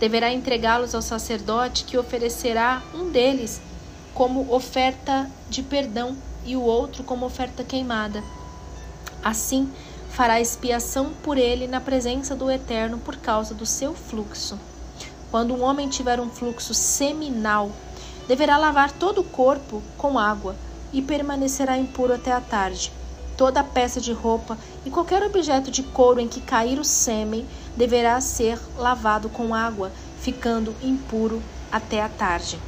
Deverá 0.01 0.33
entregá-los 0.33 0.93
ao 0.93 1.01
sacerdote, 1.01 1.85
que 1.85 1.97
oferecerá 1.97 2.83
um 2.93 3.11
deles 3.11 3.61
como 4.13 4.53
oferta 4.53 5.31
de 5.49 5.63
perdão 5.63 6.17
e 6.45 6.57
o 6.57 6.63
outro 6.63 7.05
como 7.05 7.25
oferta 7.25 7.63
queimada. 7.63 8.25
Assim, 9.23 9.71
fará 10.11 10.41
expiação 10.41 11.13
por 11.23 11.39
ele 11.39 11.69
na 11.69 11.81
presença 11.81 12.35
do 12.35 12.51
Eterno 12.51 12.99
por 12.99 13.17
causa 13.17 13.55
do 13.55 13.65
seu 13.65 13.95
fluxo. 13.95 14.59
Quando 15.31 15.55
um 15.55 15.63
homem 15.63 15.89
tiver 15.89 16.19
um 16.19 16.29
fluxo 16.29 16.75
seminal, 16.75 17.71
deverá 18.27 18.59
lavar 18.59 18.91
todo 18.91 19.21
o 19.21 19.25
corpo 19.25 19.81
com 19.97 20.19
água 20.19 20.57
e 20.93 21.01
permanecerá 21.01 21.79
impuro 21.79 22.13
até 22.13 22.33
a 22.33 22.41
tarde. 22.41 22.93
Toda 23.37 23.65
peça 23.65 24.01
de 24.01 24.13
roupa 24.13 24.59
e 24.85 24.91
qualquer 24.91 25.23
objeto 25.23 25.71
de 25.71 25.83
couro 25.83 26.21
em 26.21 26.29
que 26.29 26.41
cair 26.41 26.79
o 26.79 26.85
sêmen 26.85 27.47
deverá 27.77 28.21
ser 28.21 28.59
lavado 28.77 29.29
com 29.29 29.55
água, 29.55 29.91
ficando 30.21 30.75
impuro 30.83 31.43
até 31.71 32.03
a 32.03 32.09
tarde. 32.09 32.59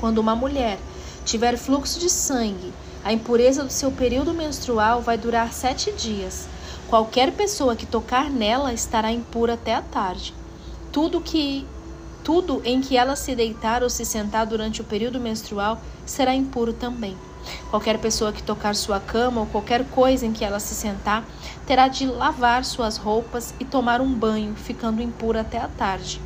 Quando 0.00 0.18
uma 0.18 0.36
mulher 0.36 0.78
tiver 1.24 1.56
fluxo 1.56 1.98
de 1.98 2.10
sangue, 2.10 2.72
a 3.02 3.12
impureza 3.12 3.64
do 3.64 3.70
seu 3.70 3.90
período 3.90 4.32
menstrual 4.32 5.00
vai 5.00 5.16
durar 5.16 5.52
sete 5.52 5.92
dias. 5.92 6.46
Qualquer 6.88 7.32
pessoa 7.32 7.76
que 7.76 7.86
tocar 7.86 8.30
nela 8.30 8.72
estará 8.72 9.10
impura 9.10 9.54
até 9.54 9.74
a 9.74 9.82
tarde. 9.82 10.34
Tudo 10.92 11.20
que 11.20 11.66
tudo 12.22 12.62
em 12.64 12.80
que 12.80 12.96
ela 12.96 13.16
se 13.16 13.34
deitar 13.34 13.82
ou 13.82 13.90
se 13.90 14.02
sentar 14.02 14.46
durante 14.46 14.80
o 14.80 14.84
período 14.84 15.20
menstrual 15.20 15.78
será 16.06 16.34
impuro 16.34 16.72
também. 16.72 17.14
Qualquer 17.70 17.98
pessoa 17.98 18.32
que 18.32 18.42
tocar 18.42 18.74
sua 18.74 19.00
cama 19.00 19.42
ou 19.42 19.46
qualquer 19.46 19.84
coisa 19.90 20.26
em 20.26 20.32
que 20.32 20.44
ela 20.44 20.60
se 20.60 20.74
sentar 20.74 21.24
terá 21.66 21.88
de 21.88 22.06
lavar 22.06 22.64
suas 22.64 22.96
roupas 22.96 23.54
e 23.58 23.64
tomar 23.64 24.00
um 24.00 24.12
banho, 24.12 24.54
ficando 24.54 25.02
impura 25.02 25.40
até 25.40 25.58
a 25.58 25.68
tarde. 25.68 26.20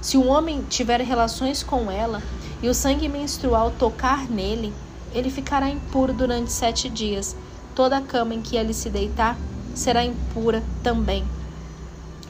Se 0.00 0.16
um 0.16 0.28
homem 0.28 0.64
tiver 0.68 1.00
relações 1.00 1.62
com 1.62 1.90
ela 1.90 2.22
e 2.62 2.68
o 2.68 2.74
sangue 2.74 3.08
menstrual 3.08 3.72
tocar 3.78 4.28
nele, 4.28 4.72
ele 5.12 5.30
ficará 5.30 5.68
impuro 5.68 6.12
durante 6.12 6.52
sete 6.52 6.88
dias. 6.88 7.36
Toda 7.74 7.98
a 7.98 8.02
cama 8.02 8.34
em 8.34 8.42
que 8.42 8.56
ele 8.56 8.74
se 8.74 8.90
deitar 8.90 9.36
será 9.74 10.04
impura 10.04 10.62
também. 10.82 11.24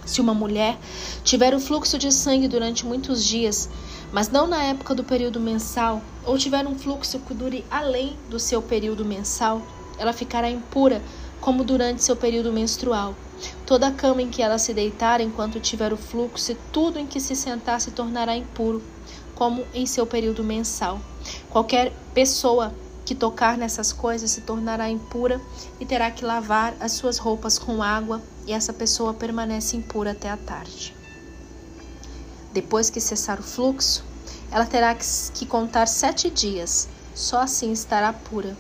Se 0.05 0.21
uma 0.21 0.33
mulher 0.33 0.79
tiver 1.23 1.55
o 1.55 1.61
fluxo 1.61 1.99
de 1.99 2.11
sangue 2.11 2.49
durante 2.49 2.87
muitos 2.87 3.25
dias, 3.25 3.69
mas 4.13 4.29
não 4.29 4.47
na 4.47 4.63
época 4.65 4.95
do 4.95 5.05
período 5.05 5.41
mensal, 5.41 6.03
ou 6.25 6.39
tiver 6.39 6.67
um 6.67 6.79
fluxo 6.79 7.19
que 7.21 7.35
dure 7.35 7.65
além 7.71 8.17
do 8.29 8.39
seu 8.39 8.63
período 8.63 9.05
mensal, 9.05 9.63
ela 9.99 10.13
ficará 10.13 10.51
impura, 10.51 11.03
como 11.41 11.65
durante 11.65 12.03
seu 12.03 12.17
período 12.17 12.53
menstrual. 12.53 13.15
Toda 13.67 13.93
cama 13.93 14.23
em 14.23 14.29
que 14.29 14.43
ela 14.43 14.59
se 14.59 14.75
deitar 14.75 15.21
enquanto 15.21 15.61
tiver 15.61 15.93
o 15.93 15.97
fluxo 15.97 16.53
e 16.53 16.57
tudo 16.73 16.99
em 16.99 17.07
que 17.07 17.21
se 17.21 17.37
sentar 17.37 17.81
se 17.81 17.91
tornará 17.91 18.37
impuro, 18.37 18.83
como 19.35 19.65
em 19.73 19.87
seu 19.87 20.07
período 20.07 20.43
mensal. 20.43 21.01
Qualquer 21.49 21.93
pessoa 22.13 22.75
que 23.05 23.15
tocar 23.15 23.57
nessas 23.57 23.93
coisas 23.93 24.31
se 24.31 24.43
tornará 24.43 24.91
impura 24.91 25.41
e 25.81 25.87
terá 25.87 26.11
que 26.11 26.25
lavar 26.25 26.75
as 26.81 26.93
suas 26.93 27.17
roupas 27.19 27.59
com 27.59 27.83
água, 27.83 28.21
e 28.47 28.53
essa 28.53 28.73
pessoa 28.73 29.15
permanece 29.15 29.77
impura 29.77 30.11
até 30.11 30.29
a 30.29 30.37
tarde. 30.37 30.98
Depois 32.59 32.91
que 32.91 33.01
cessar 33.01 33.39
o 33.39 33.43
fluxo, 33.45 34.03
ela 34.51 34.67
terá 34.67 34.93
que 34.93 35.47
contar 35.47 35.87
sete 35.87 36.29
dias, 36.29 36.89
só 37.15 37.43
assim 37.43 37.71
estará 37.71 38.13
pura. 38.13 38.57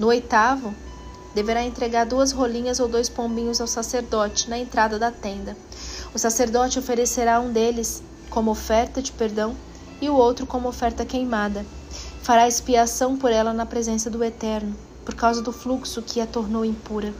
No 0.00 0.08
oitavo, 0.08 0.74
deverá 1.32 1.62
entregar 1.62 2.06
duas 2.06 2.32
rolinhas 2.32 2.80
ou 2.80 2.88
dois 2.88 3.08
pombinhos 3.08 3.60
ao 3.60 3.68
sacerdote 3.68 4.50
na 4.50 4.58
entrada 4.58 4.98
da 4.98 5.12
tenda. 5.12 5.56
O 6.12 6.18
sacerdote 6.18 6.80
oferecerá 6.80 7.38
um 7.38 7.52
deles 7.52 8.02
como 8.30 8.50
oferta 8.50 9.00
de 9.00 9.12
perdão 9.12 9.54
e 10.00 10.10
o 10.10 10.16
outro 10.16 10.44
como 10.44 10.68
oferta 10.68 11.06
queimada 11.06 11.64
fará 12.24 12.48
expiação 12.48 13.16
por 13.16 13.30
ela 13.30 13.52
na 13.52 13.64
presença 13.64 14.10
do 14.10 14.24
Eterno, 14.24 14.74
por 15.04 15.14
causa 15.14 15.40
do 15.40 15.52
fluxo 15.52 16.02
que 16.02 16.20
a 16.20 16.26
tornou 16.26 16.64
impura. 16.64 17.14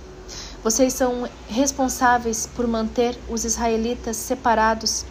Vocês 0.61 0.93
são 0.93 1.29
responsáveis 1.47 2.49
por 2.49 2.67
manter 2.67 3.17
os 3.29 3.45
israelitas 3.45 4.17
separados 4.17 5.05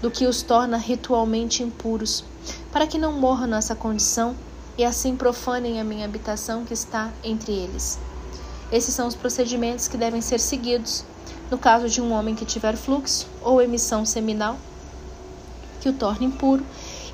do 0.00 0.10
que 0.10 0.26
os 0.26 0.42
torna 0.42 0.76
ritualmente 0.76 1.62
impuros, 1.62 2.24
para 2.72 2.86
que 2.86 2.98
não 2.98 3.12
morram 3.12 3.46
nessa 3.46 3.74
condição 3.74 4.36
e 4.76 4.84
assim 4.84 5.16
profanem 5.16 5.80
a 5.80 5.84
minha 5.84 6.04
habitação 6.04 6.64
que 6.64 6.74
está 6.74 7.10
entre 7.24 7.52
eles. 7.52 7.98
Esses 8.70 8.94
são 8.94 9.06
os 9.06 9.14
procedimentos 9.14 9.88
que 9.88 9.96
devem 9.96 10.20
ser 10.20 10.40
seguidos 10.40 11.04
no 11.50 11.56
caso 11.56 11.88
de 11.88 12.00
um 12.00 12.12
homem 12.12 12.34
que 12.34 12.44
tiver 12.44 12.76
fluxo 12.76 13.26
ou 13.40 13.62
emissão 13.62 14.04
seminal 14.04 14.58
que 15.80 15.88
o 15.88 15.92
torne 15.92 16.26
impuro, 16.26 16.64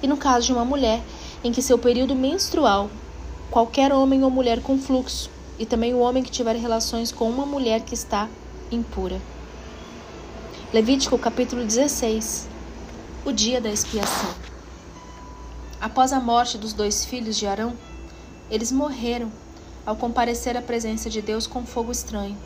e 0.02 0.06
no 0.06 0.16
caso 0.16 0.46
de 0.46 0.52
uma 0.52 0.64
mulher 0.64 1.02
em 1.44 1.52
que 1.52 1.60
seu 1.60 1.76
período 1.76 2.14
menstrual, 2.14 2.88
qualquer 3.50 3.92
homem 3.92 4.24
ou 4.24 4.30
mulher 4.30 4.62
com 4.62 4.78
fluxo, 4.78 5.30
e 5.58 5.66
também 5.66 5.92
o 5.92 5.98
homem 5.98 6.22
que 6.22 6.30
tiver 6.30 6.56
relações 6.56 7.12
com 7.12 7.28
uma 7.28 7.44
mulher 7.44 7.82
que 7.82 7.94
está 7.94 8.28
impura. 8.70 9.20
Levítico 10.72 11.18
capítulo 11.18 11.64
16 11.64 12.51
O 13.24 13.30
dia 13.30 13.60
da 13.60 13.70
expiação. 13.70 14.34
Após 15.80 16.12
a 16.12 16.18
morte 16.18 16.58
dos 16.58 16.72
dois 16.72 17.04
filhos 17.04 17.36
de 17.36 17.46
Arão, 17.46 17.72
eles 18.50 18.72
morreram 18.72 19.30
ao 19.86 19.94
comparecer 19.94 20.56
à 20.56 20.60
presença 20.60 21.08
de 21.08 21.22
Deus 21.22 21.46
com 21.46 21.64
fogo 21.64 21.92
estranho. 21.92 22.36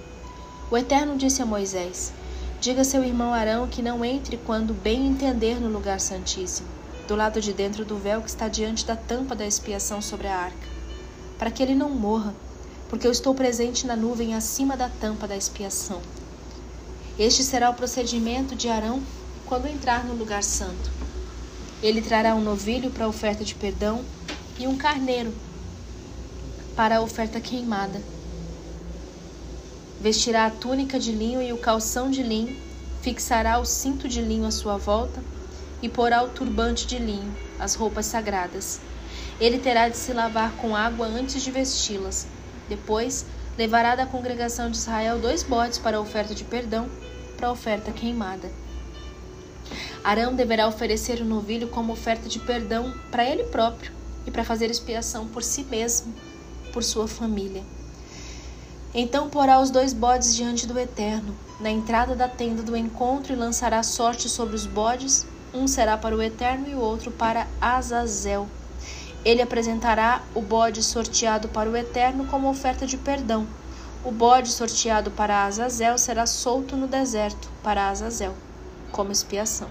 O 0.70 0.76
Eterno 0.76 1.16
disse 1.16 1.40
a 1.40 1.46
Moisés: 1.46 2.12
Diga 2.60 2.82
a 2.82 2.84
seu 2.84 3.02
irmão 3.02 3.32
Arão 3.32 3.66
que 3.66 3.80
não 3.80 4.04
entre 4.04 4.36
quando 4.36 4.74
bem 4.74 5.06
entender 5.06 5.58
no 5.58 5.70
lugar 5.70 5.98
santíssimo 5.98 6.68
do 7.08 7.16
lado 7.16 7.40
de 7.40 7.54
dentro 7.54 7.82
do 7.82 7.96
véu 7.96 8.20
que 8.20 8.28
está 8.28 8.46
diante 8.46 8.84
da 8.84 8.96
tampa 8.96 9.34
da 9.34 9.46
expiação 9.46 10.02
sobre 10.02 10.26
a 10.26 10.36
arca, 10.36 10.68
para 11.38 11.50
que 11.50 11.62
ele 11.62 11.74
não 11.74 11.88
morra, 11.88 12.34
porque 12.90 13.06
eu 13.06 13.12
estou 13.12 13.34
presente 13.34 13.86
na 13.86 13.96
nuvem 13.96 14.34
acima 14.34 14.76
da 14.76 14.90
tampa 14.90 15.26
da 15.26 15.36
expiação. 15.36 16.02
Este 17.18 17.42
será 17.42 17.70
o 17.70 17.74
procedimento 17.74 18.54
de 18.54 18.68
Arão 18.68 19.02
quando 19.46 19.66
entrar 19.66 20.04
no 20.04 20.14
lugar 20.14 20.42
santo. 20.42 20.90
Ele 21.82 22.02
trará 22.02 22.34
um 22.34 22.40
novilho 22.40 22.90
para 22.90 23.04
a 23.04 23.08
oferta 23.08 23.44
de 23.44 23.54
perdão 23.54 24.04
e 24.58 24.66
um 24.66 24.76
carneiro 24.76 25.32
para 26.74 26.96
a 26.96 27.00
oferta 27.00 27.40
queimada. 27.40 28.00
Vestirá 30.00 30.46
a 30.46 30.50
túnica 30.50 30.98
de 30.98 31.12
linho 31.12 31.40
e 31.40 31.52
o 31.52 31.58
calção 31.58 32.10
de 32.10 32.22
linho, 32.22 32.56
fixará 33.02 33.58
o 33.58 33.64
cinto 33.64 34.08
de 34.08 34.20
linho 34.20 34.46
à 34.46 34.50
sua 34.50 34.76
volta 34.76 35.22
e 35.80 35.88
porá 35.88 36.22
o 36.22 36.28
turbante 36.28 36.86
de 36.86 36.98
linho, 36.98 37.34
as 37.58 37.74
roupas 37.74 38.06
sagradas. 38.06 38.80
Ele 39.40 39.58
terá 39.58 39.88
de 39.88 39.96
se 39.96 40.12
lavar 40.12 40.52
com 40.52 40.74
água 40.74 41.06
antes 41.06 41.42
de 41.42 41.50
vesti-las. 41.50 42.26
Depois, 42.68 43.26
levará 43.56 43.94
da 43.94 44.06
congregação 44.06 44.70
de 44.70 44.76
Israel 44.76 45.18
dois 45.18 45.42
bodes 45.42 45.78
para 45.78 45.98
a 45.98 46.00
oferta 46.00 46.34
de 46.34 46.44
perdão, 46.44 46.88
para 47.36 47.48
a 47.48 47.52
oferta 47.52 47.92
queimada. 47.92 48.50
Arão 50.06 50.36
deverá 50.36 50.68
oferecer 50.68 51.20
o 51.20 51.24
novilho 51.24 51.66
como 51.66 51.92
oferta 51.92 52.28
de 52.28 52.38
perdão 52.38 52.94
para 53.10 53.24
ele 53.24 53.42
próprio 53.42 53.90
e 54.24 54.30
para 54.30 54.44
fazer 54.44 54.70
expiação 54.70 55.26
por 55.26 55.42
si 55.42 55.64
mesmo, 55.64 56.14
por 56.72 56.84
sua 56.84 57.08
família. 57.08 57.64
Então 58.94 59.28
porá 59.28 59.58
os 59.58 59.68
dois 59.68 59.92
bodes 59.92 60.36
diante 60.36 60.64
do 60.64 60.78
Eterno, 60.78 61.34
na 61.58 61.70
entrada 61.70 62.14
da 62.14 62.28
tenda 62.28 62.62
do 62.62 62.76
encontro, 62.76 63.32
e 63.32 63.36
lançará 63.36 63.82
sorte 63.82 64.28
sobre 64.28 64.54
os 64.54 64.64
bodes. 64.64 65.26
Um 65.52 65.66
será 65.66 65.98
para 65.98 66.14
o 66.14 66.22
Eterno 66.22 66.68
e 66.68 66.74
o 66.76 66.80
outro 66.80 67.10
para 67.10 67.48
Azazel. 67.60 68.46
Ele 69.24 69.42
apresentará 69.42 70.22
o 70.36 70.40
bode 70.40 70.84
sorteado 70.84 71.48
para 71.48 71.68
o 71.68 71.76
Eterno 71.76 72.26
como 72.26 72.48
oferta 72.48 72.86
de 72.86 72.96
perdão. 72.96 73.44
O 74.04 74.12
bode 74.12 74.52
sorteado 74.52 75.10
para 75.10 75.44
Azazel 75.44 75.98
será 75.98 76.26
solto 76.26 76.76
no 76.76 76.86
deserto 76.86 77.50
para 77.60 77.88
Azazel, 77.88 78.36
como 78.92 79.10
expiação. 79.10 79.68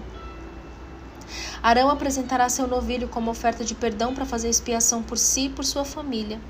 Arão 1.62 1.90
apresentará 1.90 2.48
seu 2.48 2.66
novilho 2.66 3.08
como 3.08 3.30
oferta 3.30 3.64
de 3.64 3.74
perdão 3.74 4.14
para 4.14 4.24
fazer 4.24 4.48
expiação 4.48 5.02
por 5.02 5.18
si 5.18 5.46
e 5.46 5.50
por 5.50 5.64
sua 5.64 5.84
família. 5.84 6.40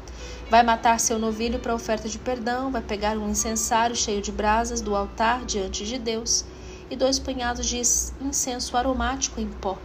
Vai 0.51 0.63
matar 0.63 1.01
seu 1.01 1.19
novilho 1.19 1.59
para 1.59 1.75
oferta 1.75 2.09
de 2.09 2.19
perdão, 2.19 2.71
vai 2.71 2.83
pegar 2.83 3.17
um 3.17 3.29
incensário 3.29 3.97
cheio 3.97 4.23
de 4.23 4.31
brasas 4.31 4.81
do 4.81 4.95
altar 4.95 5.45
diante 5.45 5.85
de 5.85 5.99
Deus 5.99 6.45
e 6.91 6.97
dois 6.97 7.19
punhados 7.19 7.67
de 7.67 7.79
incenso 7.79 8.77
aromático 8.77 9.41
em 9.41 9.49
pó, 9.49 9.77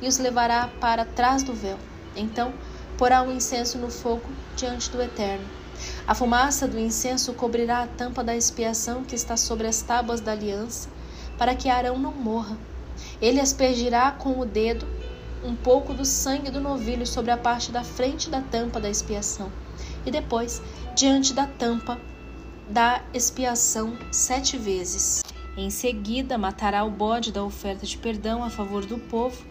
e 0.00 0.08
os 0.08 0.18
levará 0.18 0.70
para 0.80 1.04
trás 1.04 1.42
do 1.42 1.52
véu. 1.52 1.78
Então, 2.14 2.54
porá 2.96 3.22
o 3.22 3.30
incenso 3.30 3.76
no 3.76 3.90
fogo 3.90 4.24
diante 4.56 4.90
do 4.90 5.02
Eterno. 5.02 5.44
A 6.06 6.14
fumaça 6.14 6.66
do 6.66 6.78
incenso 6.78 7.34
cobrirá 7.34 7.82
a 7.82 7.86
tampa 7.86 8.24
da 8.24 8.34
expiação 8.34 9.04
que 9.04 9.14
está 9.14 9.36
sobre 9.36 9.66
as 9.66 9.82
tábuas 9.82 10.20
da 10.20 10.32
aliança, 10.32 10.88
para 11.36 11.54
que 11.54 11.68
Arão 11.68 11.98
não 11.98 12.12
morra. 12.12 12.56
Ele 13.20 13.40
aspergirá 13.40 14.10
com 14.10 14.38
o 14.38 14.44
dedo 14.44 14.86
um 15.44 15.54
pouco 15.54 15.94
do 15.94 16.04
sangue 16.04 16.50
do 16.50 16.60
novilho 16.60 17.06
sobre 17.06 17.30
a 17.30 17.36
parte 17.36 17.70
da 17.70 17.84
frente 17.84 18.28
da 18.28 18.40
tampa 18.40 18.80
da 18.80 18.90
expiação 18.90 19.50
e 20.04 20.10
depois 20.10 20.62
diante 20.94 21.32
da 21.32 21.46
tampa 21.46 21.98
da 22.68 23.02
expiação 23.14 23.96
sete 24.10 24.56
vezes. 24.56 25.22
Em 25.56 25.70
seguida, 25.70 26.36
matará 26.36 26.84
o 26.84 26.90
bode 26.90 27.32
da 27.32 27.42
oferta 27.42 27.86
de 27.86 27.96
perdão 27.96 28.44
a 28.44 28.50
favor 28.50 28.84
do 28.84 28.98
povo 28.98 29.44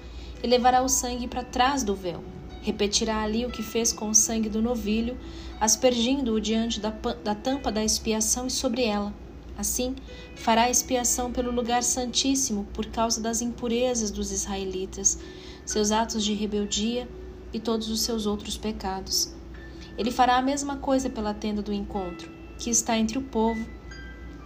e 0.44 0.48
levará 0.48 0.82
o 0.82 0.90
sangue 0.90 1.28
para 1.28 1.44
trás 1.44 1.84
do 1.84 1.96
véu. 1.96 2.24
Repetirá 2.62 3.22
ali 3.22 3.46
o 3.46 3.52
que 3.52 3.64
fez 3.64 3.94
com 3.94 4.10
o 4.10 4.16
sangue 4.16 4.50
do 4.50 4.62
novilho, 4.62 5.18
aspergindo-o 5.60 6.42
diante 6.42 6.80
da, 6.80 6.90
da 7.24 7.36
tampa 7.36 7.72
da 7.72 7.84
expiação 7.84 8.48
e 8.48 8.52
sobre 8.52 8.84
ela. 8.84 9.14
Assim, 9.58 9.96
fará 10.36 10.70
expiação 10.70 11.32
pelo 11.32 11.52
lugar 11.52 11.82
santíssimo 11.82 12.68
por 12.74 12.86
causa 12.88 13.22
das 13.22 13.42
impurezas 13.42 14.12
dos 14.12 14.32
israelitas, 14.32 15.18
seus 15.66 15.92
atos 15.92 16.24
de 16.24 16.34
rebeldia 16.34 17.08
e 17.54 17.60
todos 17.60 17.90
os 17.90 18.02
seus 18.02 18.26
outros 18.26 18.58
pecados. 18.58 19.34
Ele 19.98 20.12
fará 20.12 20.38
a 20.38 20.42
mesma 20.42 20.78
coisa 20.78 21.10
pela 21.10 21.34
tenda 21.34 21.62
do 21.62 21.72
encontro, 21.72 22.30
que 22.60 22.70
está 22.70 22.98
entre 22.98 23.18
o 23.18 23.22
povo, 23.22 23.66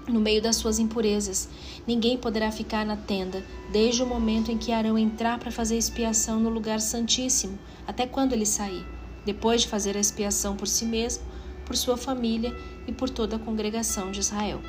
no 0.07 0.19
meio 0.19 0.41
das 0.41 0.55
suas 0.55 0.79
impurezas. 0.79 1.49
Ninguém 1.87 2.17
poderá 2.17 2.51
ficar 2.51 2.85
na 2.85 2.95
tenda, 2.95 3.43
desde 3.71 4.03
o 4.03 4.05
momento 4.05 4.51
em 4.51 4.57
que 4.57 4.71
Arão 4.71 4.97
entrar 4.97 5.39
para 5.39 5.51
fazer 5.51 5.77
expiação 5.77 6.39
no 6.39 6.49
lugar 6.49 6.79
santíssimo, 6.79 7.57
até 7.87 8.05
quando 8.05 8.33
ele 8.33 8.45
sair, 8.45 8.85
depois 9.25 9.61
de 9.61 9.67
fazer 9.67 9.97
a 9.97 9.99
expiação 9.99 10.55
por 10.55 10.67
si 10.67 10.85
mesmo, 10.85 11.23
por 11.65 11.75
sua 11.75 11.97
família 11.97 12.55
e 12.87 12.91
por 12.91 13.09
toda 13.09 13.35
a 13.35 13.39
congregação 13.39 14.11
de 14.11 14.19
Israel. 14.19 14.61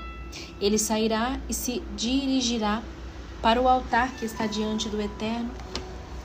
Ele 0.60 0.78
sairá 0.78 1.38
e 1.48 1.54
se 1.54 1.82
dirigirá 1.96 2.82
para 3.42 3.60
o 3.60 3.68
altar 3.68 4.12
que 4.16 4.24
está 4.24 4.46
diante 4.46 4.88
do 4.88 5.00
Eterno 5.00 5.50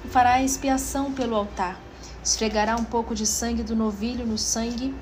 e 0.04 0.08
fará 0.08 0.42
expiação 0.42 1.12
pelo 1.14 1.36
altar 1.36 1.80
Esfregará 2.26 2.76
um 2.76 2.84
pouco 2.84 3.14
de 3.14 3.24
sangue 3.24 3.62
do 3.62 3.76
novilho 3.76 4.26
no 4.26 4.36
sangue 4.36 4.96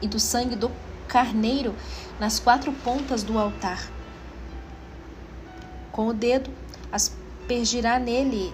e 0.00 0.08
do 0.08 0.18
sangue 0.18 0.56
do 0.56 0.72
carneiro 1.06 1.74
nas 2.18 2.40
quatro 2.40 2.72
pontas 2.72 3.22
do 3.22 3.38
altar. 3.38 3.86
Com 5.92 6.08
o 6.08 6.14
dedo, 6.14 6.50
aspergirá 6.90 7.98
nele 7.98 8.50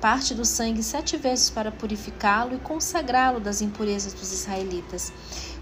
parte 0.00 0.34
do 0.34 0.44
sangue 0.44 0.82
sete 0.82 1.16
vezes 1.16 1.50
para 1.50 1.70
purificá-lo 1.70 2.54
e 2.54 2.58
consagrá-lo 2.58 3.40
das 3.40 3.60
impurezas 3.60 4.12
dos 4.12 4.32
israelitas. 4.32 5.12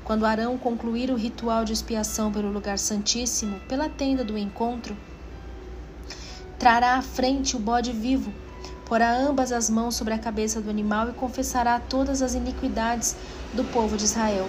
Quando 0.05 0.27
Arão 0.27 0.57
concluir 0.57 1.11
o 1.11 1.17
ritual 1.17 1.65
de 1.65 1.73
expiação 1.73 2.33
pelo 2.33 2.53
lugar 2.53 2.79
santíssimo, 2.79 3.61
pela 3.69 3.89
tenda 3.89 4.23
do 4.23 4.39
encontro, 4.39 4.97
trará 6.59 6.97
à 6.97 7.03
frente 7.03 7.57
o 7.57 7.59
bode 7.59 7.93
vivo 7.93 8.33
porá 8.87 9.19
ambas 9.19 9.51
as 9.51 9.69
mãos 9.69 9.97
sobre 9.97 10.15
a 10.15 10.19
cabeça 10.19 10.61
do 10.61 10.71
animal 10.71 11.11
e 11.11 11.13
confessará 11.13 11.79
todas 11.79 12.23
as 12.23 12.35
iniquidades 12.35 13.17
do 13.53 13.65
povo 13.65 13.97
de 13.97 14.05
Israel, 14.05 14.49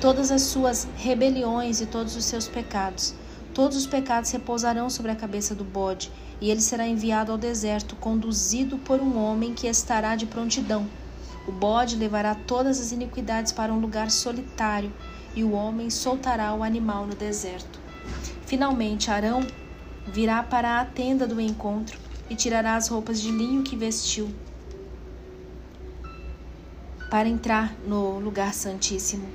todas 0.00 0.30
as 0.30 0.42
suas 0.42 0.86
rebeliões 0.96 1.80
e 1.80 1.86
todos 1.86 2.16
os 2.16 2.24
seus 2.24 2.48
pecados. 2.48 3.12
Todos 3.52 3.76
os 3.76 3.86
pecados 3.86 4.30
repousarão 4.30 4.88
sobre 4.88 5.10
a 5.10 5.16
cabeça 5.16 5.54
do 5.54 5.64
bode, 5.64 6.10
e 6.42 6.50
ele 6.50 6.60
será 6.60 6.88
enviado 6.88 7.30
ao 7.30 7.38
deserto, 7.38 7.94
conduzido 7.94 8.76
por 8.76 9.00
um 9.00 9.16
homem 9.16 9.54
que 9.54 9.68
estará 9.68 10.16
de 10.16 10.26
prontidão. 10.26 10.88
O 11.46 11.52
bode 11.52 11.94
levará 11.94 12.34
todas 12.34 12.80
as 12.80 12.90
iniquidades 12.90 13.52
para 13.52 13.72
um 13.72 13.78
lugar 13.78 14.10
solitário, 14.10 14.92
e 15.36 15.44
o 15.44 15.52
homem 15.52 15.88
soltará 15.88 16.52
o 16.52 16.64
animal 16.64 17.06
no 17.06 17.14
deserto. 17.14 17.78
Finalmente, 18.44 19.08
Arão 19.08 19.46
virá 20.08 20.42
para 20.42 20.80
a 20.80 20.84
tenda 20.84 21.28
do 21.28 21.40
encontro 21.40 21.96
e 22.28 22.34
tirará 22.34 22.74
as 22.74 22.88
roupas 22.88 23.20
de 23.20 23.30
linho 23.30 23.62
que 23.62 23.76
vestiu 23.76 24.28
para 27.08 27.28
entrar 27.28 27.72
no 27.86 28.18
lugar 28.18 28.52
santíssimo. 28.52 29.28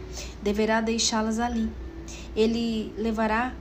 Deverá 0.44 0.82
deixá-las 0.82 1.40
ali. 1.40 1.72
Ele 2.36 2.94
levará 2.98 3.54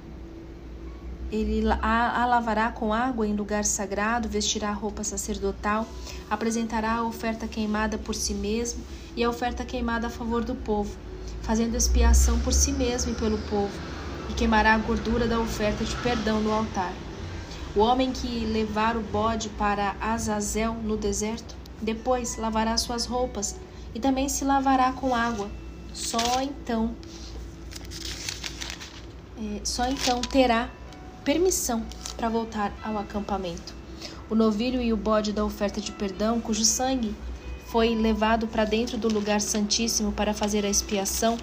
ele 1.30 1.68
a, 1.70 2.22
a, 2.22 2.26
lavará 2.26 2.70
com 2.70 2.92
água 2.92 3.26
em 3.26 3.34
lugar 3.34 3.64
sagrado, 3.64 4.28
vestirá 4.28 4.70
a 4.70 4.72
roupa 4.72 5.02
sacerdotal, 5.02 5.86
apresentará 6.30 6.94
a 6.94 7.04
oferta 7.04 7.48
queimada 7.48 7.98
por 7.98 8.14
si 8.14 8.34
mesmo 8.34 8.82
e 9.16 9.24
a 9.24 9.28
oferta 9.28 9.64
queimada 9.64 10.06
a 10.06 10.10
favor 10.10 10.44
do 10.44 10.54
povo, 10.54 10.96
fazendo 11.42 11.76
expiação 11.76 12.38
por 12.40 12.52
si 12.52 12.72
mesmo 12.72 13.12
e 13.12 13.14
pelo 13.14 13.38
povo, 13.50 13.72
e 14.30 14.34
queimará 14.34 14.74
a 14.74 14.78
gordura 14.78 15.26
da 15.26 15.40
oferta 15.40 15.84
de 15.84 15.96
perdão 15.96 16.40
no 16.40 16.52
altar. 16.52 16.92
O 17.74 17.80
homem 17.80 18.12
que 18.12 18.44
levar 18.46 18.96
o 18.96 19.02
bode 19.02 19.48
para 19.50 19.96
Azazel 20.00 20.74
no 20.74 20.96
deserto, 20.96 21.54
depois 21.82 22.36
lavará 22.36 22.76
suas 22.78 23.04
roupas 23.04 23.56
e 23.94 24.00
também 24.00 24.28
se 24.28 24.44
lavará 24.44 24.92
com 24.92 25.14
água. 25.14 25.50
Só 25.92 26.40
então, 26.40 26.94
é, 29.38 29.60
só 29.62 29.86
então 29.88 30.20
terá 30.20 30.70
permissão 31.26 31.82
para 32.16 32.28
voltar 32.28 32.72
ao 32.84 32.96
acampamento. 32.96 33.74
O 34.30 34.34
novilho 34.36 34.80
e 34.80 34.92
o 34.92 34.96
bode 34.96 35.32
da 35.32 35.44
oferta 35.44 35.80
de 35.80 35.90
perdão, 35.90 36.40
cujo 36.40 36.64
sangue 36.64 37.12
foi 37.66 37.96
levado 37.96 38.46
para 38.46 38.64
dentro 38.64 38.96
do 38.96 39.12
lugar 39.12 39.40
santíssimo 39.40 40.12
para 40.12 40.32
fazer 40.32 40.64
a 40.64 40.68
expiação, 40.68 41.36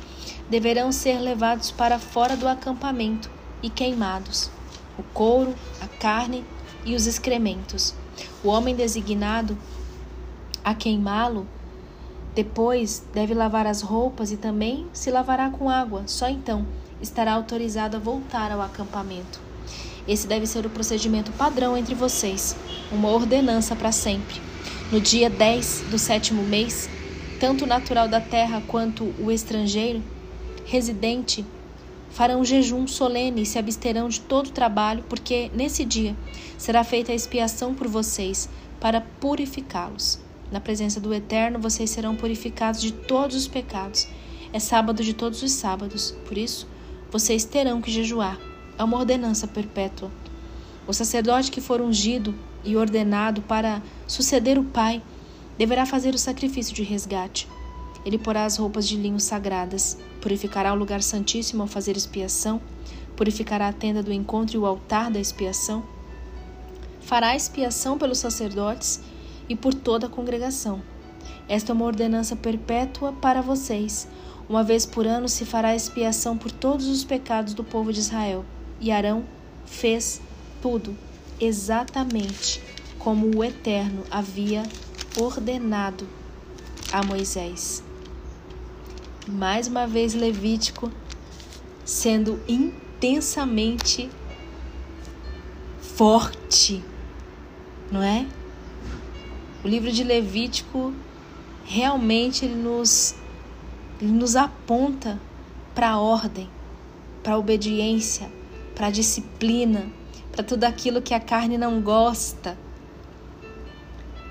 deverão 0.50 0.90
ser 0.90 1.20
levados 1.20 1.70
para 1.70 2.00
fora 2.00 2.38
do 2.38 2.48
acampamento 2.48 3.30
e 3.62 3.70
queimados 3.70 4.50
o 4.98 5.04
couro, 5.04 5.54
a 5.82 5.88
carne 6.00 6.46
e 6.86 6.96
os 6.96 7.06
excrementos. 7.06 7.94
O 8.42 8.48
homem 8.48 8.76
designado 8.76 9.58
a 10.64 10.74
queimá-lo 10.74 11.46
depois 12.34 13.06
deve 13.14 13.34
lavar 13.34 13.68
as 13.68 13.82
roupas 13.82 14.32
e 14.32 14.38
também 14.38 14.88
se 14.94 15.12
lavará 15.12 15.50
com 15.50 15.70
água. 15.70 16.04
Só 16.06 16.30
então 16.30 16.66
estará 17.02 17.34
autorizado 17.34 17.98
a 17.98 18.00
voltar 18.00 18.50
ao 18.50 18.62
acampamento. 18.62 19.53
Esse 20.08 20.28
deve 20.28 20.46
ser 20.46 20.66
o 20.66 20.70
procedimento 20.70 21.32
padrão 21.32 21.78
entre 21.78 21.96
vocês, 21.96 22.56
uma 22.92 23.10
ordenança 23.10 23.76
para 23.76 23.92
sempre. 23.92 24.42
No 24.92 25.00
dia 25.00 25.30
10 25.30 25.86
do 25.90 25.98
sétimo 25.98 26.44
mês, 26.44 26.90
tanto 27.40 27.64
o 27.64 27.68
natural 27.68 28.08
da 28.08 28.20
terra 28.20 28.62
quanto 28.68 29.14
o 29.20 29.32
estrangeiro, 29.32 30.04
residente 30.66 31.46
farão 32.10 32.46
jejum 32.46 32.86
solene 32.86 33.42
e 33.42 33.46
se 33.46 33.58
absterão 33.58 34.08
de 34.08 34.22
todo 34.22 34.52
trabalho, 34.52 35.04
porque 35.10 35.50
nesse 35.54 35.84
dia 35.84 36.16
será 36.58 36.84
feita 36.84 37.12
a 37.12 37.16
expiação 37.16 37.74
por 37.74 37.88
vocês, 37.88 38.48
para 38.80 39.02
purificá-los. 39.02 40.20
Na 40.52 40.60
presença 40.60 41.00
do 41.00 41.14
Eterno, 41.14 41.58
vocês 41.58 41.90
serão 41.90 42.16
purificados 42.16 42.82
de 42.82 42.92
todos 42.92 43.36
os 43.36 43.48
pecados. 43.48 44.08
É 44.52 44.60
sábado 44.60 45.04
de 45.04 45.14
todos 45.14 45.42
os 45.42 45.52
sábados, 45.52 46.14
por 46.28 46.38
isso 46.38 46.68
vocês 47.10 47.44
terão 47.44 47.82
que 47.82 47.90
jejuar. 47.90 48.53
É 48.84 48.86
uma 48.86 48.98
ordenança 48.98 49.48
perpétua. 49.48 50.12
O 50.86 50.92
sacerdote 50.92 51.50
que 51.50 51.62
for 51.62 51.80
ungido 51.80 52.36
e 52.66 52.76
ordenado 52.76 53.42
para 53.42 53.82
suceder 54.06 54.60
o 54.60 54.64
Pai 54.66 55.02
deverá 55.58 55.86
fazer 55.86 56.14
o 56.14 56.18
sacrifício 56.18 56.76
de 56.76 56.84
resgate. 56.84 57.48
Ele 58.06 58.18
porá 58.18 58.44
as 58.44 58.58
roupas 58.58 58.86
de 58.86 58.98
linho 58.98 59.22
sagradas, 59.22 59.98
purificará 60.20 60.74
o 60.74 60.76
lugar 60.76 61.02
santíssimo 61.02 61.62
ao 61.62 61.68
fazer 61.70 61.96
expiação, 61.96 62.60
purificará 63.16 63.70
a 63.70 63.72
tenda 63.72 64.04
do 64.04 64.12
encontro 64.12 64.58
e 64.58 64.60
o 64.60 64.66
altar 64.66 65.10
da 65.10 65.18
expiação. 65.18 65.82
Fará 67.00 67.38
expiação 67.38 67.98
pelos 67.98 68.18
sacerdotes 68.18 69.00
e 69.48 69.56
por 69.56 69.74
toda 69.74 70.08
a 70.08 70.10
congregação. 70.10 70.82
Esta 71.48 71.72
é 71.72 71.74
uma 71.74 71.86
ordenança 71.86 72.36
perpétua 72.36 73.14
para 73.14 73.42
vocês. 73.42 74.10
Uma 74.50 74.62
vez 74.62 74.86
por 74.86 75.08
ano 75.08 75.30
se 75.30 75.46
fará 75.46 75.74
expiação 75.74 76.38
por 76.38 76.52
todos 76.52 76.88
os 76.88 77.06
pecados 77.06 77.54
do 77.54 77.64
povo 77.64 77.94
de 77.94 78.02
Israel. 78.02 78.44
E 78.84 78.92
Arão 78.92 79.24
fez 79.66 80.22
tudo 80.62 80.94
exatamente 81.40 82.62
como 83.00 83.38
o 83.38 83.42
Eterno 83.42 84.04
havia 84.12 84.64
ordenado 85.18 86.06
a 86.92 87.02
Moisés. 87.02 87.82
Mais 89.26 89.68
uma 89.68 89.88
vez, 89.88 90.14
Levítico 90.14 90.92
sendo 91.86 92.42
intensamente 92.46 94.10
forte, 95.80 96.84
não 97.90 98.04
é? 98.04 98.28
O 99.64 99.68
livro 99.70 99.94
de 99.94 100.04
Levítico 100.04 100.94
realmente 101.64 102.44
ele 102.44 102.56
nos, 102.56 103.16
ele 104.02 104.12
nos 104.12 104.36
aponta 104.36 105.18
para 105.74 105.92
a 105.92 106.00
ordem, 106.02 106.50
para 107.24 107.36
a 107.36 107.38
obediência, 107.38 108.30
para 108.76 108.88
a 108.88 108.92
disciplina, 108.92 109.86
para 110.32 110.44
tudo 110.44 110.64
aquilo 110.64 111.02
que 111.02 111.14
a 111.14 111.20
carne 111.20 111.58
não 111.58 111.82
gosta. 111.82 112.58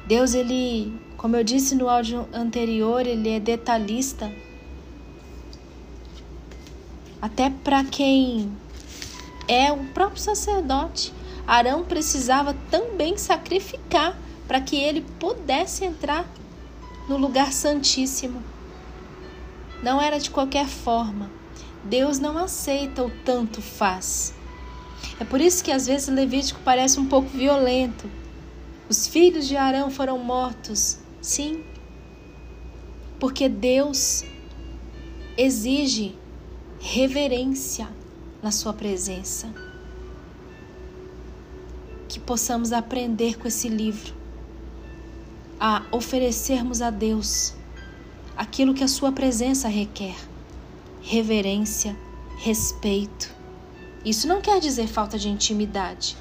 Deus, 0.07 0.35
ele, 0.35 0.93
como 1.17 1.37
eu 1.37 1.45
disse 1.45 1.75
no 1.75 1.89
áudio 1.89 2.29
anterior, 2.33 3.07
ele 3.07 3.29
é 3.29 3.41
detalhista. 3.41 4.33
Até 7.21 7.51
para 7.51 7.85
quem 7.85 8.51
é 9.47 9.73
o 9.73 9.85
próprio 9.87 10.21
sacerdote. 10.21 11.13
Arão 11.47 11.85
precisava 11.85 12.57
também 12.71 13.17
sacrificar 13.17 14.17
para 14.47 14.61
que 14.61 14.77
ele 14.77 15.03
pudesse 15.19 15.85
entrar 15.85 16.27
no 17.09 17.17
lugar 17.17 17.53
santíssimo. 17.53 18.43
Não 19.83 20.01
era 20.01 20.19
de 20.19 20.31
qualquer 20.31 20.67
forma. 20.67 21.31
Deus 21.85 22.19
não 22.19 22.39
aceita 22.39 23.05
o 23.05 23.11
tanto 23.25 23.61
faz. 23.61 24.35
É 25.19 25.25
por 25.25 25.41
isso 25.41 25.63
que 25.63 25.73
às 25.73 25.87
vezes 25.87 26.09
Levítico 26.09 26.61
parece 26.65 26.99
um 26.99 27.07
pouco 27.07 27.29
violento. 27.29 28.09
Os 28.89 29.07
filhos 29.07 29.47
de 29.47 29.57
Arão 29.57 29.91
foram 29.91 30.19
mortos, 30.19 30.99
sim, 31.21 31.65
porque 33.19 33.49
Deus 33.49 34.25
exige 35.37 36.17
reverência 36.81 37.89
na 38.43 38.51
Sua 38.51 38.73
presença. 38.73 39.53
Que 42.09 42.21
possamos 42.21 42.73
aprender 42.73 43.39
com 43.39 43.49
esse 43.49 43.69
livro 43.69 44.13
a 45.59 45.83
oferecermos 45.93 46.83
a 46.83 46.91
Deus 46.91 47.55
aquilo 48.37 48.75
que 48.75 48.85
a 48.85 48.89
Sua 48.89 49.13
presença 49.13 49.69
requer: 49.69 50.17
reverência, 51.03 51.97
respeito. 52.39 53.35
Isso 54.05 54.27
não 54.27 54.41
quer 54.41 54.61
dizer 54.61 54.87
falta 54.87 55.19
de 55.19 55.29
intimidade, 55.29 56.17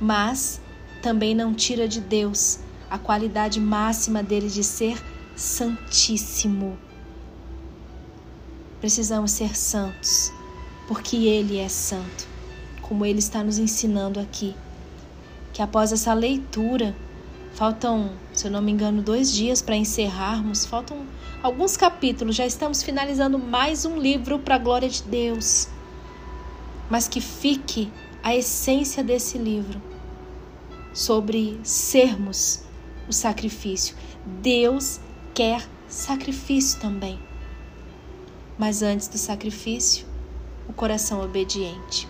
mas 0.00 0.60
também 1.02 1.34
não 1.34 1.52
tira 1.52 1.86
de 1.86 2.00
Deus 2.00 2.60
a 2.88 2.98
qualidade 2.98 3.60
máxima 3.60 4.22
dele 4.22 4.48
de 4.48 4.62
ser 4.62 5.02
santíssimo. 5.36 6.78
Precisamos 8.80 9.32
ser 9.32 9.56
santos, 9.56 10.32
porque 10.86 11.16
Ele 11.16 11.58
é 11.58 11.68
santo, 11.68 12.28
como 12.82 13.04
Ele 13.04 13.18
está 13.18 13.42
nos 13.42 13.58
ensinando 13.58 14.20
aqui. 14.20 14.54
Que 15.52 15.62
após 15.62 15.92
essa 15.92 16.12
leitura, 16.12 16.94
Faltam, 17.54 18.10
se 18.32 18.48
eu 18.48 18.50
não 18.50 18.60
me 18.60 18.72
engano, 18.72 19.00
dois 19.00 19.32
dias 19.32 19.62
para 19.62 19.76
encerrarmos. 19.76 20.64
Faltam 20.64 21.06
alguns 21.40 21.76
capítulos. 21.76 22.34
Já 22.34 22.44
estamos 22.44 22.82
finalizando 22.82 23.38
mais 23.38 23.84
um 23.84 23.96
livro 23.96 24.40
para 24.40 24.56
a 24.56 24.58
glória 24.58 24.88
de 24.88 25.04
Deus. 25.04 25.68
Mas 26.90 27.06
que 27.06 27.20
fique 27.20 27.92
a 28.24 28.34
essência 28.34 29.04
desse 29.04 29.38
livro 29.38 29.80
sobre 30.92 31.60
sermos 31.62 32.64
o 33.08 33.12
sacrifício. 33.12 33.94
Deus 34.42 34.98
quer 35.32 35.64
sacrifício 35.86 36.80
também. 36.80 37.20
Mas 38.58 38.82
antes 38.82 39.06
do 39.06 39.16
sacrifício, 39.16 40.04
o 40.68 40.72
coração 40.72 41.22
obediente. 41.22 42.08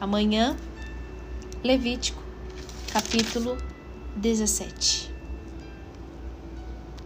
Amanhã, 0.00 0.56
Levítico, 1.62 2.22
capítulo 2.90 3.58
17. 4.16 5.07